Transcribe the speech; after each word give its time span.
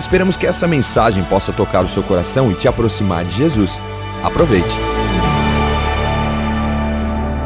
Esperamos 0.00 0.36
que 0.36 0.46
essa 0.46 0.66
mensagem 0.66 1.24
possa 1.24 1.52
tocar 1.52 1.84
o 1.84 1.88
seu 1.88 2.02
coração 2.02 2.50
e 2.52 2.54
te 2.54 2.68
aproximar 2.68 3.24
de 3.24 3.36
Jesus. 3.36 3.72
Aproveite. 4.22 4.68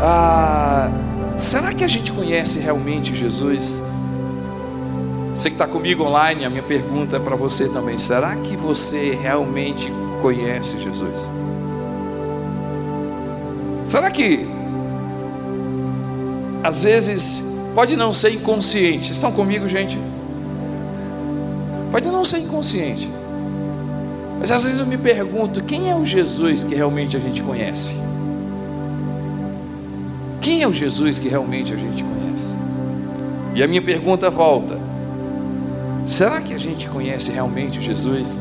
Ah, 0.03 0.91
será 1.39 1.73
que 1.73 1.83
a 1.83 1.89
gente 1.89 2.13
conhece 2.13 2.59
realmente 2.59 3.15
Jesus? 3.15 3.83
Você 5.35 5.49
que 5.49 5.55
está 5.55 5.67
comigo 5.67 6.05
online, 6.05 6.45
a 6.45 6.51
minha 6.51 6.63
pergunta 6.63 7.17
é 7.17 7.21
para 7.21 7.37
você 7.37 7.69
também: 7.69 7.97
será 7.97 8.37
que 8.37 8.57
você 8.57 9.19
realmente 9.21 9.91
conhece 10.21 10.79
Jesus? 10.79 11.33
Será 13.85 14.11
que 14.11 14.47
às 16.63 16.83
vezes 16.83 17.43
pode 17.75 17.97
não 17.97 18.13
ser 18.13 18.35
inconsciente? 18.35 19.07
Vocês 19.07 19.17
estão 19.17 19.33
comigo, 19.33 19.67
gente? 19.69 19.99
Pode 21.93 22.09
não 22.09 22.25
ser 22.25 22.39
inconsciente. 22.39 23.09
Mas 24.41 24.51
às 24.51 24.65
vezes 24.65 24.81
eu 24.81 24.87
me 24.87 24.97
pergunto: 24.97 25.63
quem 25.63 25.91
é 25.91 25.95
o 25.95 26.07
Jesus 26.07 26.65
que 26.65 26.75
realmente 26.75 27.19
a 27.19 27.21
gente 27.21 27.43
conhece? 27.43 27.95
Quem 30.41 30.63
é 30.63 30.67
o 30.67 30.73
Jesus 30.73 31.21
que 31.21 31.29
realmente 31.29 31.75
a 31.75 31.77
gente 31.77 32.03
conhece? 32.03 32.57
E 33.55 33.63
a 33.63 33.69
minha 33.69 33.83
pergunta 33.83 34.31
volta: 34.31 34.81
será 36.03 36.41
que 36.41 36.55
a 36.55 36.59
gente 36.59 36.89
conhece 36.89 37.31
realmente 37.31 37.81
Jesus? 37.81 38.41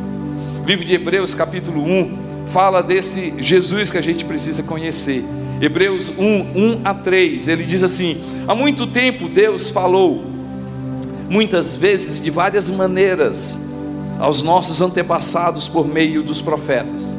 O 0.63 0.65
livro 0.65 0.85
de 0.85 0.93
Hebreus, 0.93 1.33
capítulo 1.33 1.83
1, 1.83 2.45
fala 2.45 2.81
desse 2.81 3.33
Jesus 3.37 3.91
que 3.91 3.97
a 3.97 4.01
gente 4.01 4.23
precisa 4.23 4.63
conhecer. 4.63 5.25
Hebreus 5.59 6.09
1, 6.17 6.23
1 6.23 6.81
a 6.85 6.93
3, 6.93 7.49
ele 7.49 7.65
diz 7.65 7.83
assim: 7.83 8.17
Há 8.47 8.55
muito 8.55 8.87
tempo 8.87 9.27
Deus 9.27 9.69
falou 9.69 10.30
muitas 11.31 11.77
vezes 11.77 12.21
de 12.21 12.29
várias 12.29 12.69
maneiras 12.69 13.57
aos 14.19 14.43
nossos 14.43 14.81
antepassados 14.81 15.69
por 15.69 15.87
meio 15.87 16.21
dos 16.21 16.41
profetas. 16.41 17.17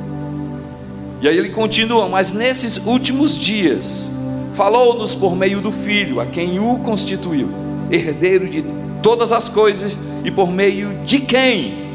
E 1.23 1.27
aí 1.27 1.39
ele 1.39 1.49
continua, 1.49 2.07
mas 2.11 2.31
nesses 2.31 2.77
últimos 2.77 3.39
dias, 3.39 4.11
falou-nos 4.53 5.15
por 5.15 5.35
meio 5.35 5.63
do 5.63 5.73
Filho, 5.73 6.21
a 6.21 6.27
quem 6.27 6.61
o 6.61 6.79
constituiu, 6.81 7.49
herdeiro 7.91 8.51
de 8.51 8.63
todas 9.03 9.33
as 9.33 9.49
coisas 9.49 9.99
e 10.23 10.31
por 10.31 10.53
meio 10.53 10.93
de 11.07 11.19
quem 11.19 11.89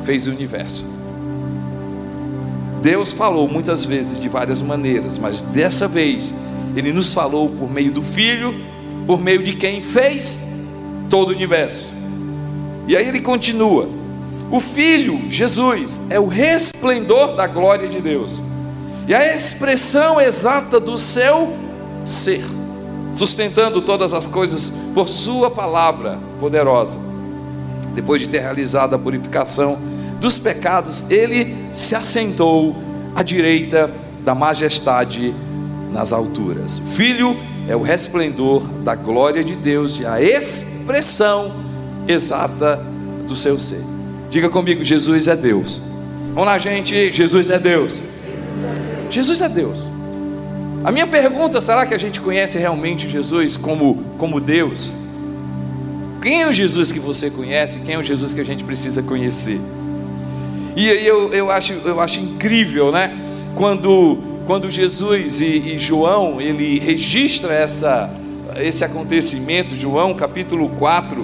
fez 0.00 0.26
o 0.26 0.30
universo. 0.30 0.98
Deus 2.82 3.12
falou 3.12 3.46
muitas 3.46 3.84
vezes 3.84 4.18
de 4.18 4.30
várias 4.30 4.62
maneiras, 4.62 5.18
mas 5.18 5.42
dessa 5.42 5.86
vez 5.86 6.34
ele 6.74 6.90
nos 6.90 7.12
falou 7.12 7.50
por 7.50 7.70
meio 7.70 7.92
do 7.92 8.02
Filho, 8.02 8.54
por 9.06 9.20
meio 9.20 9.42
de 9.42 9.52
quem 9.52 9.82
fez 9.82 10.47
todo 11.08 11.28
o 11.30 11.32
universo. 11.32 11.92
E 12.86 12.96
aí 12.96 13.06
ele 13.06 13.20
continua: 13.20 13.88
o 14.50 14.60
Filho, 14.60 15.30
Jesus, 15.30 16.00
é 16.08 16.18
o 16.18 16.26
resplendor 16.26 17.34
da 17.34 17.46
glória 17.46 17.88
de 17.88 18.00
Deus, 18.00 18.42
e 19.06 19.14
a 19.14 19.34
expressão 19.34 20.20
exata 20.20 20.80
do 20.80 20.96
seu 20.96 21.54
ser, 22.04 22.44
sustentando 23.12 23.82
todas 23.82 24.14
as 24.14 24.26
coisas 24.26 24.72
por 24.94 25.08
Sua 25.08 25.50
palavra 25.50 26.18
poderosa. 26.40 26.98
Depois 27.94 28.22
de 28.22 28.28
ter 28.28 28.40
realizado 28.40 28.94
a 28.94 28.98
purificação 28.98 29.78
dos 30.20 30.38
pecados, 30.38 31.04
ele 31.10 31.56
se 31.72 31.94
assentou 31.94 32.74
à 33.14 33.22
direita 33.22 33.90
da 34.24 34.34
majestade 34.34 35.34
nas 35.92 36.12
alturas. 36.12 36.78
Filho 36.78 37.36
é 37.68 37.76
o 37.76 37.82
resplendor 37.82 38.62
da 38.82 38.94
glória 38.94 39.44
de 39.44 39.54
Deus 39.54 40.00
e 40.00 40.06
a 40.06 40.20
expressão 40.20 41.52
exata 42.08 42.82
do 43.26 43.36
seu 43.36 43.60
ser. 43.60 43.84
Diga 44.30 44.48
comigo: 44.48 44.82
Jesus 44.82 45.28
é 45.28 45.36
Deus. 45.36 45.92
Vamos 46.28 46.46
lá, 46.46 46.58
gente. 46.58 47.12
Jesus 47.12 47.50
é 47.50 47.58
Deus. 47.58 48.02
Jesus 49.10 49.40
é 49.40 49.48
Deus. 49.48 49.90
A 50.82 50.90
minha 50.90 51.06
pergunta: 51.06 51.60
será 51.60 51.84
que 51.84 51.94
a 51.94 51.98
gente 51.98 52.20
conhece 52.20 52.58
realmente 52.58 53.08
Jesus 53.08 53.56
como, 53.56 54.02
como 54.16 54.40
Deus? 54.40 54.96
Quem 56.22 56.42
é 56.42 56.48
o 56.48 56.52
Jesus 56.52 56.90
que 56.90 56.98
você 56.98 57.30
conhece? 57.30 57.78
Quem 57.80 57.94
é 57.94 57.98
o 57.98 58.02
Jesus 58.02 58.32
que 58.32 58.40
a 58.40 58.44
gente 58.44 58.64
precisa 58.64 59.02
conhecer? 59.02 59.60
E 60.74 60.88
aí 60.90 61.06
eu, 61.06 61.32
eu, 61.32 61.50
acho, 61.50 61.72
eu 61.72 62.00
acho 62.00 62.20
incrível, 62.20 62.90
né? 62.90 63.16
Quando 63.54 64.18
quando 64.48 64.70
Jesus 64.70 65.42
e, 65.42 65.74
e 65.74 65.78
João, 65.78 66.40
ele 66.40 66.78
registra 66.78 67.52
essa, 67.52 68.08
esse 68.56 68.82
acontecimento, 68.82 69.76
João 69.76 70.14
capítulo 70.14 70.70
4, 70.70 71.22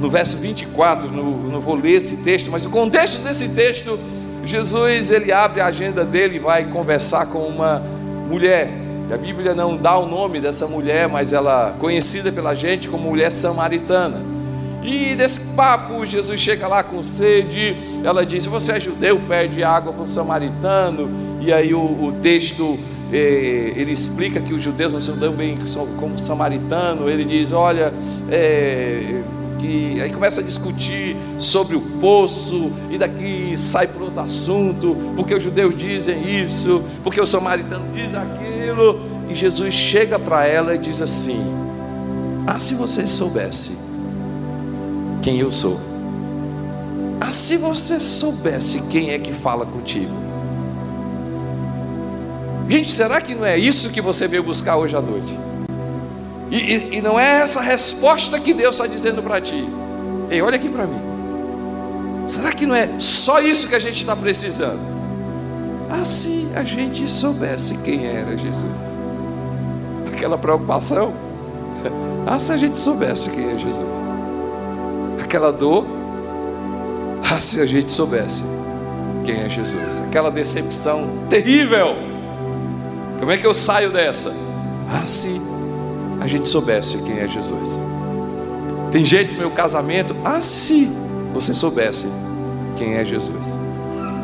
no 0.00 0.08
verso 0.08 0.38
24, 0.38 1.10
no, 1.10 1.50
não 1.50 1.60
vou 1.60 1.74
ler 1.74 1.96
esse 1.96 2.16
texto, 2.16 2.50
mas 2.50 2.64
o 2.64 2.70
contexto 2.70 3.20
desse 3.20 3.50
texto, 3.50 4.00
Jesus 4.42 5.10
ele 5.10 5.32
abre 5.32 5.60
a 5.60 5.66
agenda 5.66 6.02
dele 6.02 6.36
e 6.36 6.38
vai 6.38 6.64
conversar 6.64 7.26
com 7.26 7.40
uma 7.40 7.82
mulher. 8.26 8.72
A 9.12 9.18
Bíblia 9.18 9.54
não 9.54 9.76
dá 9.76 9.98
o 9.98 10.06
nome 10.06 10.40
dessa 10.40 10.66
mulher, 10.66 11.10
mas 11.10 11.34
ela 11.34 11.76
conhecida 11.78 12.32
pela 12.32 12.54
gente 12.54 12.88
como 12.88 13.10
mulher 13.10 13.30
samaritana. 13.30 14.22
E 14.82 15.14
desse 15.14 15.40
papo, 15.54 16.06
Jesus 16.06 16.40
chega 16.40 16.66
lá 16.66 16.82
com 16.82 17.02
sede, 17.02 17.76
ela 18.02 18.24
diz: 18.24 18.46
Você 18.46 18.72
é 18.72 18.80
judeu, 18.80 19.20
pede 19.28 19.62
água 19.62 19.92
para 19.92 20.04
o 20.04 20.08
samaritano 20.08 21.25
e 21.40 21.52
aí 21.52 21.74
o, 21.74 22.04
o 22.04 22.12
texto 22.12 22.78
eh, 23.12 23.72
ele 23.76 23.92
explica 23.92 24.40
que 24.40 24.52
os 24.52 24.62
judeus 24.62 24.92
não 24.92 25.00
são 25.00 25.16
tão 25.16 25.32
bem 25.32 25.58
como 25.98 26.18
samaritano. 26.18 27.08
Ele 27.08 27.24
diz: 27.24 27.52
olha, 27.52 27.92
é, 28.30 29.22
que 29.58 30.00
aí 30.00 30.10
começa 30.10 30.40
a 30.40 30.44
discutir 30.44 31.16
sobre 31.38 31.76
o 31.76 31.80
poço 32.00 32.72
e 32.90 32.98
daqui 32.98 33.54
sai 33.56 33.86
para 33.86 34.04
outro 34.04 34.20
assunto, 34.20 34.96
porque 35.14 35.34
os 35.34 35.42
judeus 35.42 35.76
dizem 35.76 36.42
isso, 36.42 36.82
porque 37.02 37.20
o 37.20 37.26
samaritano 37.26 37.86
diz 37.92 38.14
aquilo. 38.14 39.00
E 39.28 39.34
Jesus 39.34 39.74
chega 39.74 40.18
para 40.18 40.46
ela 40.46 40.74
e 40.74 40.78
diz 40.78 41.00
assim: 41.00 41.40
Ah, 42.46 42.58
se 42.58 42.74
você 42.74 43.06
soubesse 43.06 43.72
quem 45.22 45.38
eu 45.38 45.50
sou. 45.50 45.80
Ah, 47.20 47.30
se 47.30 47.56
você 47.56 47.98
soubesse 47.98 48.80
quem 48.88 49.10
é 49.10 49.18
que 49.18 49.32
fala 49.32 49.66
contigo. 49.66 50.26
Gente, 52.68 52.90
será 52.90 53.20
que 53.20 53.34
não 53.34 53.46
é 53.46 53.56
isso 53.56 53.90
que 53.90 54.00
você 54.00 54.26
veio 54.26 54.42
buscar 54.42 54.76
hoje 54.76 54.96
à 54.96 55.00
noite? 55.00 55.38
E, 56.50 56.56
e, 56.56 56.96
e 56.96 57.00
não 57.00 57.18
é 57.18 57.40
essa 57.40 57.60
resposta 57.60 58.40
que 58.40 58.52
Deus 58.52 58.74
está 58.74 58.86
dizendo 58.86 59.22
para 59.22 59.40
ti. 59.40 59.68
Ei, 60.30 60.42
olha 60.42 60.56
aqui 60.56 60.68
para 60.68 60.86
mim. 60.86 61.00
Será 62.26 62.52
que 62.52 62.66
não 62.66 62.74
é 62.74 62.88
só 62.98 63.40
isso 63.40 63.68
que 63.68 63.74
a 63.74 63.78
gente 63.78 64.00
está 64.00 64.16
precisando? 64.16 64.80
Ah, 65.88 66.04
se 66.04 66.48
a 66.56 66.64
gente 66.64 67.08
soubesse 67.08 67.76
quem 67.78 68.04
era 68.04 68.36
Jesus. 68.36 68.94
Aquela 70.12 70.36
preocupação. 70.36 71.12
Ah, 72.28 72.40
se 72.40 72.50
a 72.50 72.56
gente 72.56 72.76
soubesse 72.76 73.30
quem 73.30 73.52
é 73.52 73.56
Jesus. 73.56 74.04
Aquela 75.22 75.52
dor. 75.52 75.86
Ah, 77.30 77.38
se 77.38 77.60
a 77.60 77.66
gente 77.66 77.92
soubesse 77.92 78.42
quem 79.24 79.42
é 79.42 79.48
Jesus. 79.48 80.00
Aquela 80.00 80.28
decepção 80.28 81.08
terrível 81.30 82.05
como 83.18 83.30
é 83.30 83.36
que 83.36 83.46
eu 83.46 83.54
saio 83.54 83.90
dessa? 83.90 84.32
Ah, 84.88 85.06
se 85.06 85.40
a 86.20 86.26
gente 86.26 86.48
soubesse 86.48 86.98
quem 87.02 87.18
é 87.18 87.28
Jesus. 87.28 87.78
Tem 88.90 89.04
jeito 89.04 89.34
meu 89.34 89.50
casamento? 89.50 90.14
Ah, 90.24 90.40
se 90.40 90.90
você 91.32 91.52
soubesse 91.52 92.06
quem 92.76 92.94
é 92.94 93.04
Jesus. 93.04 93.56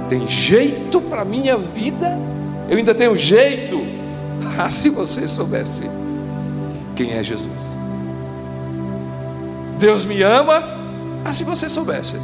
Tem 0.09 0.27
jeito 0.27 1.01
para 1.01 1.25
minha 1.25 1.57
vida? 1.57 2.19
Eu 2.69 2.79
ainda 2.79 2.95
tenho 2.95 3.17
jeito. 3.17 3.81
Ah, 4.59 4.69
se 4.71 4.91
você 4.91 5.27
soubesse 5.27 5.83
quem 6.95 7.13
é 7.13 7.23
Jesus. 7.23 7.79
Deus 9.79 10.05
me 10.05 10.23
ama? 10.23 10.63
Ah, 11.25 11.33
se 11.33 11.43
você 11.43 11.71
soubesse 11.71 12.17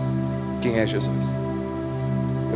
quem 0.60 0.78
é 0.78 0.86
Jesus. 0.86 1.34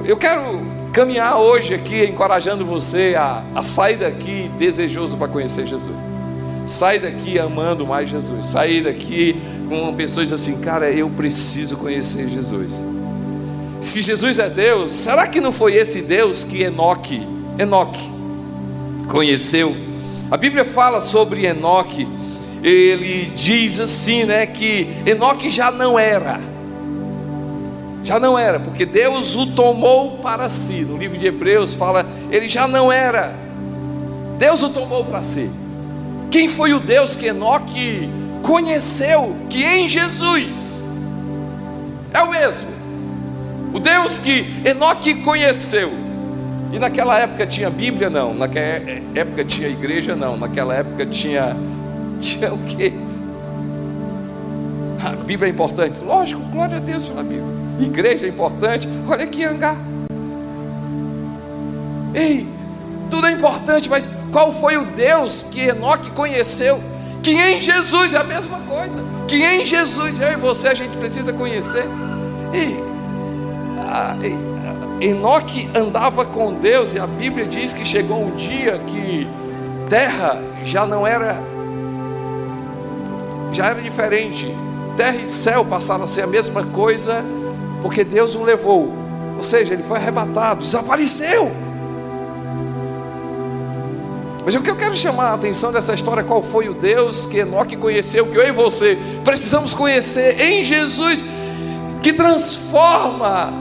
Eu 0.04 0.16
quero 0.16 0.60
caminhar 0.92 1.38
hoje 1.38 1.72
aqui 1.72 2.04
encorajando 2.04 2.66
você 2.66 3.14
a, 3.16 3.42
a 3.54 3.62
sair 3.62 3.96
daqui 3.96 4.50
desejoso 4.58 5.16
para 5.16 5.26
conhecer 5.26 5.66
Jesus. 5.66 5.96
Sai 6.66 6.98
daqui 6.98 7.38
amando 7.38 7.86
mais 7.86 8.08
Jesus. 8.08 8.46
Sair 8.46 8.82
daqui 8.82 9.40
com 9.68 9.94
pessoas 9.94 10.30
assim, 10.32 10.60
cara, 10.60 10.90
eu 10.90 11.08
preciso 11.08 11.78
conhecer 11.78 12.28
Jesus. 12.28 12.84
se 13.80 14.02
Jesus 14.02 14.38
é 14.38 14.50
Deus, 14.50 14.92
será 14.92 15.26
que 15.26 15.40
não 15.40 15.50
foi 15.50 15.74
esse 15.74 16.02
Deus 16.02 16.44
que 16.44 16.62
Enoque, 16.62 17.26
Enoque 17.58 18.12
conheceu? 19.08 19.74
A 20.30 20.36
Bíblia 20.36 20.64
fala 20.64 21.00
sobre 21.00 21.46
Enoque, 21.46 22.06
ele 22.62 23.32
diz 23.34 23.80
assim, 23.80 24.24
né, 24.24 24.46
que 24.46 24.88
Enoque 25.06 25.48
já 25.48 25.70
não 25.70 25.98
era. 25.98 26.51
Já 28.04 28.18
não 28.18 28.38
era, 28.38 28.58
porque 28.58 28.84
Deus 28.84 29.36
o 29.36 29.46
tomou 29.46 30.18
para 30.18 30.50
si. 30.50 30.82
No 30.82 30.96
livro 30.96 31.16
de 31.16 31.26
Hebreus 31.26 31.74
fala, 31.74 32.04
ele 32.30 32.48
já 32.48 32.66
não 32.66 32.90
era. 32.90 33.32
Deus 34.38 34.62
o 34.62 34.70
tomou 34.70 35.04
para 35.04 35.22
si. 35.22 35.50
Quem 36.30 36.48
foi 36.48 36.72
o 36.72 36.80
Deus 36.80 37.14
que 37.14 37.26
Enoque 37.26 38.10
conheceu? 38.42 39.36
Que 39.48 39.62
em 39.62 39.86
Jesus 39.86 40.82
é 42.12 42.20
o 42.22 42.30
mesmo. 42.30 42.68
O 43.72 43.78
Deus 43.78 44.18
que 44.18 44.46
Enoque 44.64 45.14
conheceu. 45.22 45.90
E 46.72 46.78
naquela 46.78 47.18
época 47.18 47.46
tinha 47.46 47.70
Bíblia? 47.70 48.10
Não. 48.10 48.34
Naquela 48.34 48.66
época 49.14 49.44
tinha 49.44 49.68
igreja? 49.68 50.16
Não. 50.16 50.36
Naquela 50.36 50.74
época 50.74 51.06
tinha. 51.06 51.56
Tinha 52.22 52.54
o 52.54 52.58
quê? 52.58 52.92
A 55.04 55.10
Bíblia 55.24 55.48
é 55.48 55.50
importante? 55.50 56.00
Lógico, 56.04 56.40
glória 56.52 56.76
a 56.76 56.80
Deus 56.80 57.04
pela 57.04 57.24
Bíblia. 57.24 57.61
Igreja 57.84 58.26
é 58.26 58.28
importante. 58.28 58.88
Olha 59.08 59.24
aqui, 59.24 59.44
Angá. 59.44 59.76
Ei, 62.14 62.46
tudo 63.10 63.26
é 63.26 63.32
importante, 63.32 63.88
mas 63.88 64.08
qual 64.30 64.52
foi 64.52 64.76
o 64.76 64.86
Deus 64.86 65.42
que 65.42 65.60
Enoque 65.60 66.10
conheceu? 66.12 66.80
Que 67.22 67.32
em 67.32 67.60
Jesus 67.60 68.14
é 68.14 68.18
a 68.18 68.24
mesma 68.24 68.58
coisa. 68.60 68.98
Que 69.28 69.36
em 69.36 69.64
Jesus, 69.64 70.18
eu 70.18 70.32
e 70.32 70.36
você, 70.36 70.68
a 70.68 70.74
gente 70.74 70.96
precisa 70.96 71.32
conhecer. 71.32 71.84
E 72.52 72.76
a, 73.78 74.16
Enoque 75.02 75.68
andava 75.74 76.24
com 76.24 76.54
Deus, 76.54 76.94
e 76.94 76.98
a 76.98 77.06
Bíblia 77.06 77.46
diz 77.46 77.72
que 77.72 77.84
chegou 77.84 78.24
um 78.24 78.30
dia 78.36 78.78
que 78.78 79.28
terra 79.88 80.40
já 80.64 80.86
não 80.86 81.06
era, 81.06 81.42
já 83.52 83.66
era 83.66 83.80
diferente. 83.80 84.48
Terra 84.96 85.16
e 85.16 85.26
céu 85.26 85.64
passaram 85.64 86.04
a 86.04 86.06
ser 86.06 86.22
a 86.22 86.26
mesma 86.26 86.64
coisa, 86.64 87.24
porque 87.82 88.04
Deus 88.04 88.34
o 88.34 88.42
levou. 88.42 88.92
Ou 89.36 89.42
seja, 89.42 89.74
ele 89.74 89.82
foi 89.82 89.98
arrebatado, 89.98 90.62
desapareceu. 90.62 91.50
Mas 94.44 94.54
o 94.54 94.60
que 94.60 94.70
eu 94.70 94.76
quero 94.76 94.96
chamar 94.96 95.30
a 95.30 95.34
atenção 95.34 95.70
dessa 95.70 95.94
história, 95.94 96.24
qual 96.24 96.42
foi 96.42 96.68
o 96.68 96.74
Deus 96.74 97.26
que 97.26 97.38
Enoque 97.38 97.76
conheceu, 97.76 98.26
que 98.26 98.36
eu 98.36 98.46
e 98.46 98.50
você 98.50 98.98
precisamos 99.24 99.72
conhecer 99.72 100.40
em 100.40 100.64
Jesus, 100.64 101.24
que 102.02 102.12
transforma 102.12 103.52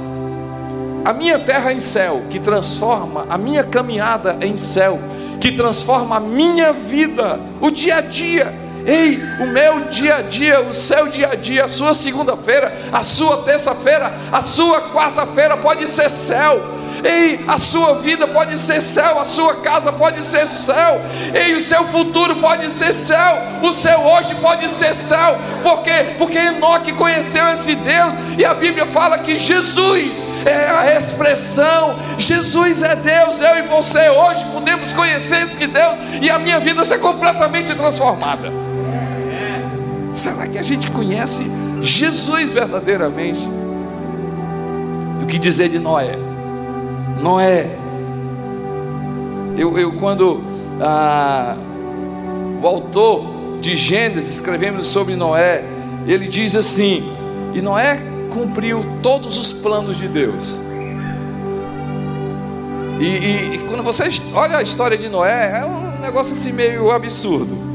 a 1.05 1.13
minha 1.13 1.37
terra 1.37 1.71
em 1.71 1.79
céu, 1.79 2.23
que 2.29 2.39
transforma 2.39 3.25
a 3.29 3.37
minha 3.37 3.63
caminhada 3.63 4.37
em 4.41 4.57
céu, 4.57 4.99
que 5.39 5.51
transforma 5.51 6.17
a 6.17 6.19
minha 6.19 6.73
vida, 6.73 7.39
o 7.59 7.69
dia 7.69 7.97
a 7.97 8.01
dia. 8.01 8.60
Ei, 8.85 9.21
o 9.39 9.47
meu 9.47 9.81
dia 9.85 10.17
a 10.17 10.21
dia, 10.21 10.61
o 10.61 10.73
seu 10.73 11.07
dia 11.07 11.29
a 11.29 11.35
dia, 11.35 11.65
a 11.65 11.67
sua 11.67 11.93
segunda-feira, 11.93 12.75
a 12.91 13.03
sua 13.03 13.37
terça-feira, 13.43 14.11
a 14.31 14.41
sua 14.41 14.91
quarta-feira 14.91 15.57
pode 15.57 15.87
ser 15.87 16.09
céu 16.09 16.81
Ei, 17.03 17.43
a 17.47 17.57
sua 17.57 17.95
vida 17.95 18.27
pode 18.27 18.57
ser 18.57 18.79
céu, 18.81 19.19
a 19.19 19.25
sua 19.25 19.55
casa 19.55 19.91
pode 19.91 20.23
ser 20.23 20.45
céu. 20.47 21.01
Ei, 21.33 21.55
o 21.55 21.59
seu 21.59 21.83
futuro 21.85 22.35
pode 22.35 22.69
ser 22.69 22.93
céu, 22.93 23.37
o 23.61 23.71
seu 23.71 23.99
hoje 23.99 24.35
pode 24.35 24.69
ser 24.69 24.93
céu. 24.93 25.37
Por 25.63 25.81
quê? 25.81 26.15
Porque 26.17 26.37
Enoque 26.37 26.93
conheceu 26.93 27.47
esse 27.51 27.75
Deus 27.75 28.13
e 28.37 28.45
a 28.45 28.53
Bíblia 28.53 28.85
fala 28.87 29.17
que 29.17 29.37
Jesus 29.37 30.21
é 30.45 30.69
a 30.69 30.95
expressão. 30.95 31.95
Jesus 32.17 32.83
é 32.83 32.95
Deus. 32.95 33.39
Eu 33.39 33.57
e 33.57 33.61
você 33.63 34.09
hoje 34.09 34.45
podemos 34.51 34.93
conhecer 34.93 35.41
esse 35.43 35.65
Deus 35.65 35.95
e 36.21 36.29
a 36.29 36.37
minha 36.37 36.59
vida 36.59 36.83
ser 36.83 36.99
completamente 36.99 37.73
transformada. 37.73 38.70
Será 40.11 40.45
que 40.47 40.57
a 40.57 40.63
gente 40.63 40.91
conhece 40.91 41.43
Jesus 41.81 42.51
verdadeiramente? 42.51 43.47
O 45.21 45.25
que 45.25 45.39
dizer 45.39 45.69
de 45.69 45.79
Noé? 45.79 46.17
Noé. 47.21 47.69
Eu, 49.57 49.77
eu 49.77 49.93
quando 49.93 50.41
ah, 50.81 51.55
o 52.61 52.67
autor 52.67 53.59
de 53.61 53.75
Gênesis 53.75 54.35
escrevemos 54.35 54.87
sobre 54.87 55.15
Noé, 55.15 55.63
ele 56.05 56.27
diz 56.27 56.55
assim: 56.55 57.03
e 57.53 57.61
Noé 57.61 57.99
cumpriu 58.29 58.83
todos 59.01 59.37
os 59.37 59.53
planos 59.53 59.97
de 59.97 60.07
Deus. 60.07 60.57
E, 62.99 63.05
e, 63.05 63.55
e 63.55 63.57
quando 63.67 63.81
vocês 63.81 64.21
olha 64.33 64.57
a 64.57 64.61
história 64.61 64.97
de 64.97 65.09
Noé, 65.09 65.61
é 65.61 65.65
um 65.65 65.99
negócio 66.01 66.33
assim 66.33 66.51
meio 66.51 66.91
absurdo. 66.91 67.70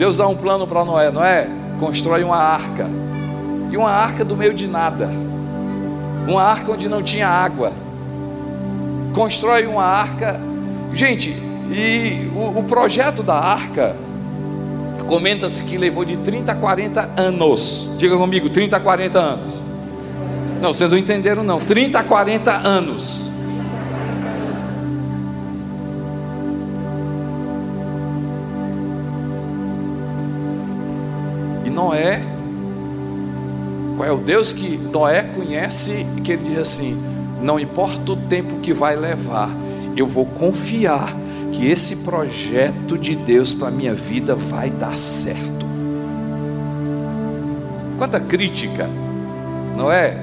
Deus 0.00 0.16
dá 0.16 0.26
um 0.26 0.34
plano 0.34 0.66
para 0.66 0.84
Noé: 0.84 1.10
Noé, 1.10 1.48
constrói 1.78 2.24
uma 2.24 2.38
arca. 2.38 2.88
E 3.70 3.76
uma 3.76 3.90
arca 3.90 4.24
do 4.24 4.36
meio 4.36 4.52
de 4.52 4.66
nada. 4.66 5.08
Uma 6.26 6.42
arca 6.42 6.72
onde 6.72 6.88
não 6.88 7.02
tinha 7.02 7.28
água 7.28 7.72
constrói 9.12 9.66
uma 9.66 9.84
arca. 9.84 10.40
Gente, 10.92 11.30
e 11.70 12.30
o, 12.34 12.60
o 12.60 12.64
projeto 12.64 13.22
da 13.22 13.34
arca, 13.34 13.96
comenta-se 15.06 15.62
que 15.64 15.76
levou 15.76 16.04
de 16.04 16.16
30 16.16 16.52
a 16.52 16.54
40 16.54 17.10
anos. 17.16 17.94
Diga 17.98 18.16
comigo, 18.16 18.48
30 18.48 18.76
a 18.76 18.80
40 18.80 19.18
anos. 19.18 19.62
Não, 20.60 20.72
vocês 20.72 20.90
não 20.90 20.98
entenderam 20.98 21.42
não. 21.42 21.60
30 21.60 21.98
a 21.98 22.04
40 22.04 22.50
anos. 22.50 23.29
Noé, 31.80 32.20
qual 33.96 34.06
é 34.06 34.12
o 34.12 34.18
Deus 34.18 34.52
que 34.52 34.76
Noé 34.76 35.22
conhece 35.22 36.06
que 36.22 36.32
ele 36.32 36.50
diz 36.50 36.58
assim: 36.58 36.94
não 37.40 37.58
importa 37.58 38.12
o 38.12 38.16
tempo 38.16 38.60
que 38.60 38.74
vai 38.74 38.94
levar, 38.94 39.48
eu 39.96 40.06
vou 40.06 40.26
confiar 40.26 41.08
que 41.50 41.66
esse 41.66 42.04
projeto 42.04 42.98
de 42.98 43.16
Deus 43.16 43.54
para 43.54 43.68
a 43.68 43.70
minha 43.70 43.94
vida 43.94 44.34
vai 44.34 44.70
dar 44.70 44.96
certo. 44.98 45.64
Quanta 47.96 48.20
crítica, 48.20 48.86
não 49.74 49.90
é? 49.90 50.22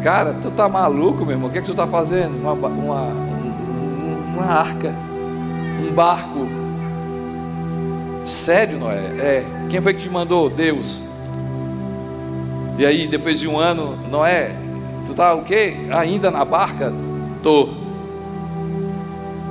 Cara, 0.00 0.34
tu 0.34 0.48
tá 0.52 0.68
maluco, 0.68 1.24
meu 1.24 1.32
irmão? 1.32 1.48
O 1.48 1.52
que, 1.52 1.58
é 1.58 1.60
que 1.60 1.66
tu 1.66 1.74
tá 1.74 1.88
fazendo? 1.88 2.36
Uma, 2.36 2.52
uma, 2.52 3.02
uma 4.32 4.44
arca, 4.44 4.94
um 5.82 5.92
barco. 5.92 6.63
Sério, 8.24 8.78
Noé? 8.78 8.98
É. 9.18 9.44
Quem 9.68 9.80
foi 9.80 9.94
que 9.94 10.00
te 10.02 10.08
mandou? 10.08 10.48
Deus. 10.48 11.10
E 12.78 12.84
aí, 12.84 13.06
depois 13.06 13.38
de 13.38 13.46
um 13.46 13.58
ano, 13.58 13.96
Noé, 14.10 14.56
Tu 15.04 15.12
tá 15.12 15.34
o 15.34 15.42
quê? 15.42 15.76
Ainda 15.90 16.30
na 16.30 16.44
barca? 16.44 16.92
Tô. 17.42 17.68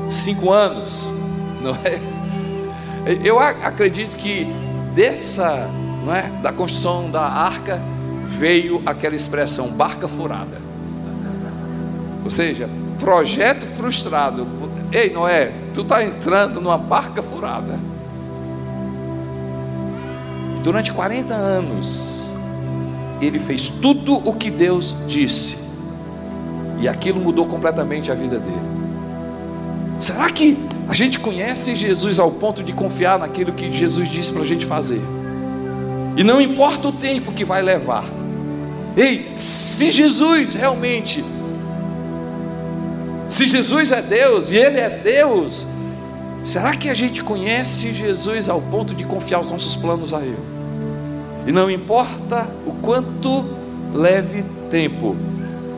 Cinco 0.10 0.52
anos, 0.52 1.10
não 1.62 1.76
é? 1.76 2.00
Eu 3.24 3.40
acredito 3.40 4.18
que 4.18 4.48
dessa, 4.96 5.70
não 6.04 6.14
é, 6.14 6.30
da 6.42 6.52
construção 6.52 7.10
da 7.12 7.22
arca 7.22 7.82
veio 8.24 8.82
aquela 8.86 9.16
expressão 9.16 9.70
barca 9.74 10.08
furada. 10.08 10.62
Ou 12.24 12.30
seja, 12.30 12.70
projeto 13.00 13.68
frustrado. 13.68 14.48
Ei, 14.92 15.12
Noé, 15.12 15.52
tu 15.74 15.82
está 15.82 16.04
entrando 16.04 16.62
numa 16.62 16.78
barca 16.78 17.22
furada. 17.22 17.78
Durante 20.64 20.94
40 20.94 21.34
anos, 21.34 22.34
ele 23.22 23.38
fez 23.38 23.68
tudo 23.68 24.16
o 24.16 24.34
que 24.34 24.50
Deus 24.50 24.96
disse. 25.08 25.58
E 26.80 26.88
aquilo 26.88 27.20
mudou 27.20 27.46
completamente 27.46 28.10
a 28.10 28.16
vida 28.16 28.40
dele. 28.40 28.74
Será 30.00 30.30
que 30.30 30.58
a 30.88 30.94
gente 30.94 31.20
conhece 31.20 31.76
Jesus 31.76 32.18
ao 32.18 32.32
ponto 32.32 32.64
de 32.64 32.72
confiar 32.72 33.20
naquilo 33.20 33.52
que 33.52 33.72
Jesus 33.72 34.08
disse 34.10 34.32
para 34.32 34.44
a 34.44 34.48
gente 34.48 34.66
fazer? 34.66 35.02
E 36.16 36.24
não 36.24 36.40
importa 36.40 36.88
o 36.88 36.92
tempo 36.94 37.34
que 37.34 37.44
vai 37.44 37.62
levar. 37.62 38.06
Ei, 38.96 39.32
se 39.36 39.92
Jesus 39.92 40.54
realmente, 40.54 41.24
se 43.28 43.48
Jesus 43.48 43.92
é 43.92 44.02
Deus 44.02 44.52
e 44.52 44.58
Ele 44.58 44.80
é 44.80 44.90
Deus, 44.90 45.68
será 46.44 46.76
que 46.76 46.90
a 46.90 46.94
gente 46.94 47.24
conhece 47.24 47.94
Jesus 47.94 48.50
ao 48.50 48.62
ponto 48.62 48.94
de 48.94 49.04
confiar 49.06 49.40
os 49.40 49.52
nossos 49.52 49.76
planos 49.76 50.14
a 50.14 50.22
Ele? 50.22 50.38
E 51.48 51.52
não 51.52 51.70
importa 51.70 52.50
o 52.66 52.74
quanto 52.74 53.46
leve 53.94 54.44
tempo, 54.70 55.16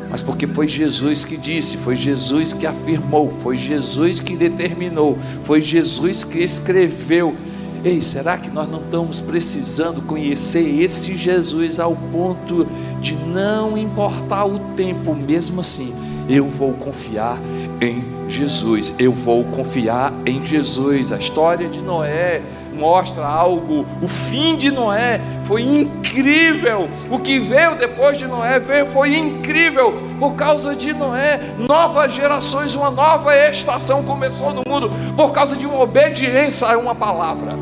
mas 0.10 0.22
porque 0.22 0.48
foi 0.48 0.68
Jesus 0.68 1.26
que 1.26 1.38
disse, 1.38 1.78
foi 1.78 1.96
Jesus 1.96 2.54
que 2.54 2.66
afirmou, 2.66 3.30
foi 3.30 3.58
Jesus 3.58 4.20
que 4.20 4.38
determinou, 4.38 5.18
foi 5.42 5.62
Jesus 5.62 6.24
que 6.24 6.40
escreveu. 6.40 7.36
Ei, 7.84 8.02
será 8.02 8.38
que 8.38 8.50
nós 8.50 8.70
não 8.70 8.80
estamos 8.80 9.22
precisando 9.22 10.02
conhecer 10.04 10.82
esse 10.82 11.16
Jesus 11.16 11.80
ao 11.80 11.96
ponto 12.12 12.66
de 13.02 13.16
não 13.16 13.78
importar 13.78 14.46
o 14.46 14.58
tempo, 14.76 15.14
mesmo 15.14 15.62
assim, 15.62 15.94
eu 16.30 16.48
vou 16.48 16.74
confiar 16.74 17.40
em 17.82 18.15
Jesus, 18.28 18.94
eu 18.98 19.12
vou 19.12 19.44
confiar 19.46 20.12
em 20.26 20.44
Jesus. 20.44 21.12
A 21.12 21.18
história 21.18 21.68
de 21.68 21.80
Noé 21.82 22.42
mostra 22.74 23.26
algo. 23.26 23.86
O 24.02 24.08
fim 24.08 24.58
de 24.58 24.72
Noé 24.72 25.22
foi 25.44 25.62
incrível. 25.62 26.90
O 27.10 27.20
que 27.20 27.40
veio 27.40 27.76
depois 27.78 28.18
de 28.18 28.28
Noé 28.28 28.60
veio, 28.60 28.88
foi 28.88 29.16
incrível. 29.16 30.00
Por 30.20 30.36
causa 30.36 30.76
de 30.76 30.94
Noé, 30.94 31.40
novas 31.58 32.14
gerações, 32.14 32.76
uma 32.76 32.90
nova 32.90 33.36
estação 33.50 34.04
começou 34.04 34.54
no 34.54 34.64
mundo. 34.68 34.92
Por 35.16 35.32
causa 35.32 35.56
de 35.56 35.66
uma 35.66 35.82
obediência 35.82 36.68
a 36.68 36.78
uma 36.78 36.96
palavra. 36.96 37.56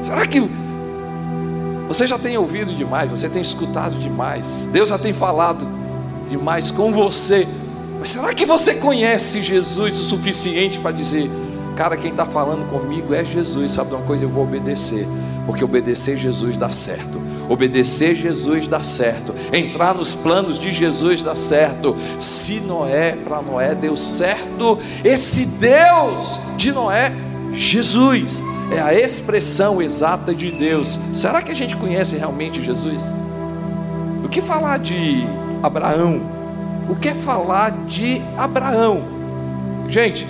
Será 0.00 0.26
que 0.26 0.40
você 1.88 2.06
já 2.06 2.18
tem 2.18 2.36
ouvido 2.36 2.74
demais? 2.74 3.10
Você 3.10 3.28
tem 3.28 3.42
escutado 3.42 3.98
demais? 3.98 4.68
Deus 4.72 4.88
já 4.88 4.98
tem 4.98 5.12
falado 5.12 5.66
demais 6.28 6.70
com 6.70 6.92
você? 6.92 7.46
Mas 7.98 8.10
será 8.10 8.34
que 8.34 8.46
você 8.46 8.74
conhece 8.74 9.42
Jesus 9.42 9.98
o 9.98 10.02
suficiente 10.04 10.80
para 10.80 10.92
dizer, 10.92 11.30
cara, 11.76 11.96
quem 11.96 12.10
está 12.10 12.26
falando 12.26 12.66
comigo 12.68 13.14
é 13.14 13.24
Jesus? 13.24 13.72
Sabe 13.72 13.90
de 13.90 13.96
uma 13.96 14.04
coisa? 14.04 14.24
Eu 14.24 14.28
vou 14.28 14.44
obedecer, 14.44 15.06
porque 15.46 15.64
obedecer 15.64 16.16
Jesus 16.16 16.56
dá 16.56 16.70
certo. 16.70 17.20
Obedecer 17.48 18.14
Jesus 18.14 18.66
dá 18.66 18.82
certo. 18.82 19.34
Entrar 19.52 19.94
nos 19.94 20.14
planos 20.14 20.58
de 20.58 20.72
Jesus 20.72 21.22
dá 21.22 21.36
certo. 21.36 21.96
Se 22.18 22.60
Noé, 22.60 23.12
para 23.12 23.40
Noé 23.40 23.74
deu 23.74 23.96
certo, 23.96 24.78
esse 25.04 25.46
Deus 25.46 26.40
de 26.56 26.72
Noé, 26.72 27.12
Jesus 27.52 28.42
é 28.70 28.80
a 28.80 28.92
expressão 28.92 29.80
exata 29.80 30.34
de 30.34 30.50
Deus. 30.50 30.98
Será 31.14 31.40
que 31.40 31.52
a 31.52 31.54
gente 31.54 31.76
conhece 31.76 32.16
realmente 32.16 32.62
Jesus? 32.62 33.14
O 34.24 34.28
que 34.28 34.42
falar 34.42 34.78
de 34.78 35.24
Abraão? 35.62 36.22
O 36.88 36.94
que 36.94 37.08
é 37.08 37.14
falar 37.14 37.70
de 37.86 38.22
Abraão? 38.36 39.02
Gente, 39.88 40.26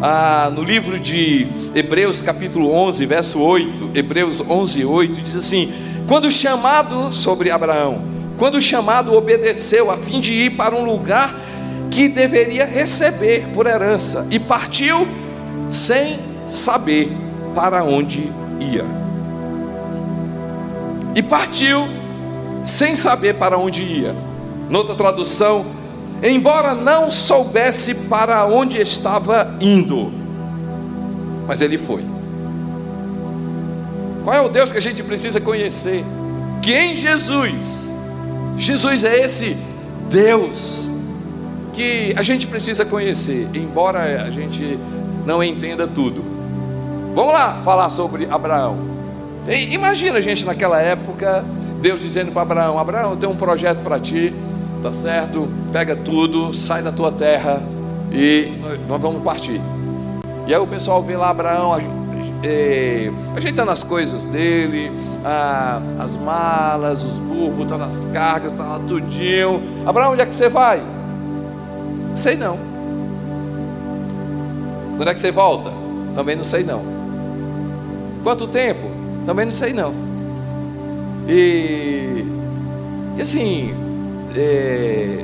ah, 0.00 0.50
no 0.54 0.62
livro 0.62 0.98
de 0.98 1.48
Hebreus, 1.74 2.20
capítulo 2.20 2.72
11, 2.72 3.04
verso 3.04 3.40
8, 3.40 3.90
Hebreus 3.94 4.40
11, 4.40 4.84
8, 4.84 5.20
diz 5.20 5.34
assim: 5.34 5.72
Quando 6.06 6.30
chamado 6.30 7.12
sobre 7.12 7.50
Abraão, 7.50 8.02
quando 8.38 8.62
chamado 8.62 9.12
obedeceu 9.14 9.90
a 9.90 9.96
fim 9.96 10.20
de 10.20 10.32
ir 10.32 10.50
para 10.50 10.74
um 10.74 10.84
lugar 10.84 11.34
que 11.90 12.08
deveria 12.08 12.64
receber 12.64 13.46
por 13.52 13.66
herança, 13.66 14.26
e 14.30 14.38
partiu 14.38 15.06
sem 15.68 16.18
saber 16.48 17.10
para 17.54 17.82
onde 17.82 18.32
ia. 18.60 18.84
E 21.14 21.22
partiu 21.22 21.88
sem 22.64 22.96
saber 22.96 23.34
para 23.34 23.58
onde 23.58 23.82
ia. 23.82 24.14
Noutra 24.68 24.94
tradução, 24.94 25.64
embora 26.22 26.74
não 26.74 27.10
soubesse 27.10 27.94
para 27.94 28.44
onde 28.46 28.80
estava 28.80 29.56
indo, 29.60 30.12
mas 31.46 31.62
ele 31.62 31.78
foi. 31.78 32.04
Qual 34.24 34.36
é 34.36 34.40
o 34.40 34.48
Deus 34.48 34.70
que 34.70 34.78
a 34.78 34.82
gente 34.82 35.02
precisa 35.02 35.40
conhecer? 35.40 36.04
Que 36.60 36.76
em 36.76 36.94
Jesus, 36.94 37.90
Jesus 38.58 39.04
é 39.04 39.18
esse 39.18 39.56
Deus 40.10 40.90
que 41.72 42.12
a 42.16 42.22
gente 42.22 42.46
precisa 42.46 42.84
conhecer, 42.84 43.48
embora 43.54 44.22
a 44.24 44.30
gente 44.30 44.78
não 45.24 45.42
entenda 45.42 45.86
tudo. 45.86 46.24
Vamos 47.14 47.32
lá 47.32 47.62
falar 47.64 47.88
sobre 47.88 48.26
Abraão. 48.30 48.76
Imagina 49.70 50.18
a 50.18 50.20
gente 50.20 50.44
naquela 50.44 50.80
época, 50.80 51.44
Deus 51.80 52.00
dizendo 52.00 52.32
para 52.32 52.42
Abraão: 52.42 52.78
Abraão, 52.78 53.10
eu 53.10 53.16
tenho 53.16 53.32
um 53.32 53.36
projeto 53.36 53.82
para 53.82 53.98
ti, 53.98 54.34
tá 54.82 54.92
certo? 54.92 55.48
Pega 55.72 55.96
tudo, 55.96 56.52
sai 56.52 56.82
da 56.82 56.92
tua 56.92 57.12
terra 57.12 57.62
e 58.10 58.52
nós 58.88 59.00
vamos 59.00 59.22
partir. 59.22 59.60
E 60.46 60.54
aí 60.54 60.60
o 60.60 60.66
pessoal 60.66 61.02
vê 61.02 61.16
lá 61.16 61.30
Abraão 61.30 61.76
é, 62.42 63.10
ajeitando 63.36 63.70
as 63.70 63.82
coisas 63.82 64.24
dele, 64.24 64.90
as 65.98 66.16
malas, 66.16 67.04
os 67.04 67.14
burros, 67.14 67.54
botando 67.56 67.82
as 67.82 68.04
cargas, 68.12 68.54
tá 68.54 68.64
lá 68.64 68.78
tudinho. 68.80 69.62
Abraão, 69.86 70.12
onde 70.12 70.22
é 70.22 70.26
que 70.26 70.34
você 70.34 70.48
vai? 70.48 70.82
Sei 72.14 72.36
não. 72.36 72.58
Quando 74.96 75.08
é 75.08 75.14
que 75.14 75.20
você 75.20 75.30
volta? 75.30 75.70
Também 76.14 76.34
não 76.34 76.44
sei 76.44 76.64
não. 76.64 76.82
Quanto 78.24 78.48
tempo? 78.48 78.90
Também 79.24 79.44
não 79.44 79.52
sei 79.52 79.72
não. 79.72 80.07
E, 81.28 82.24
e 83.18 83.20
assim, 83.20 83.74
é, 84.34 85.22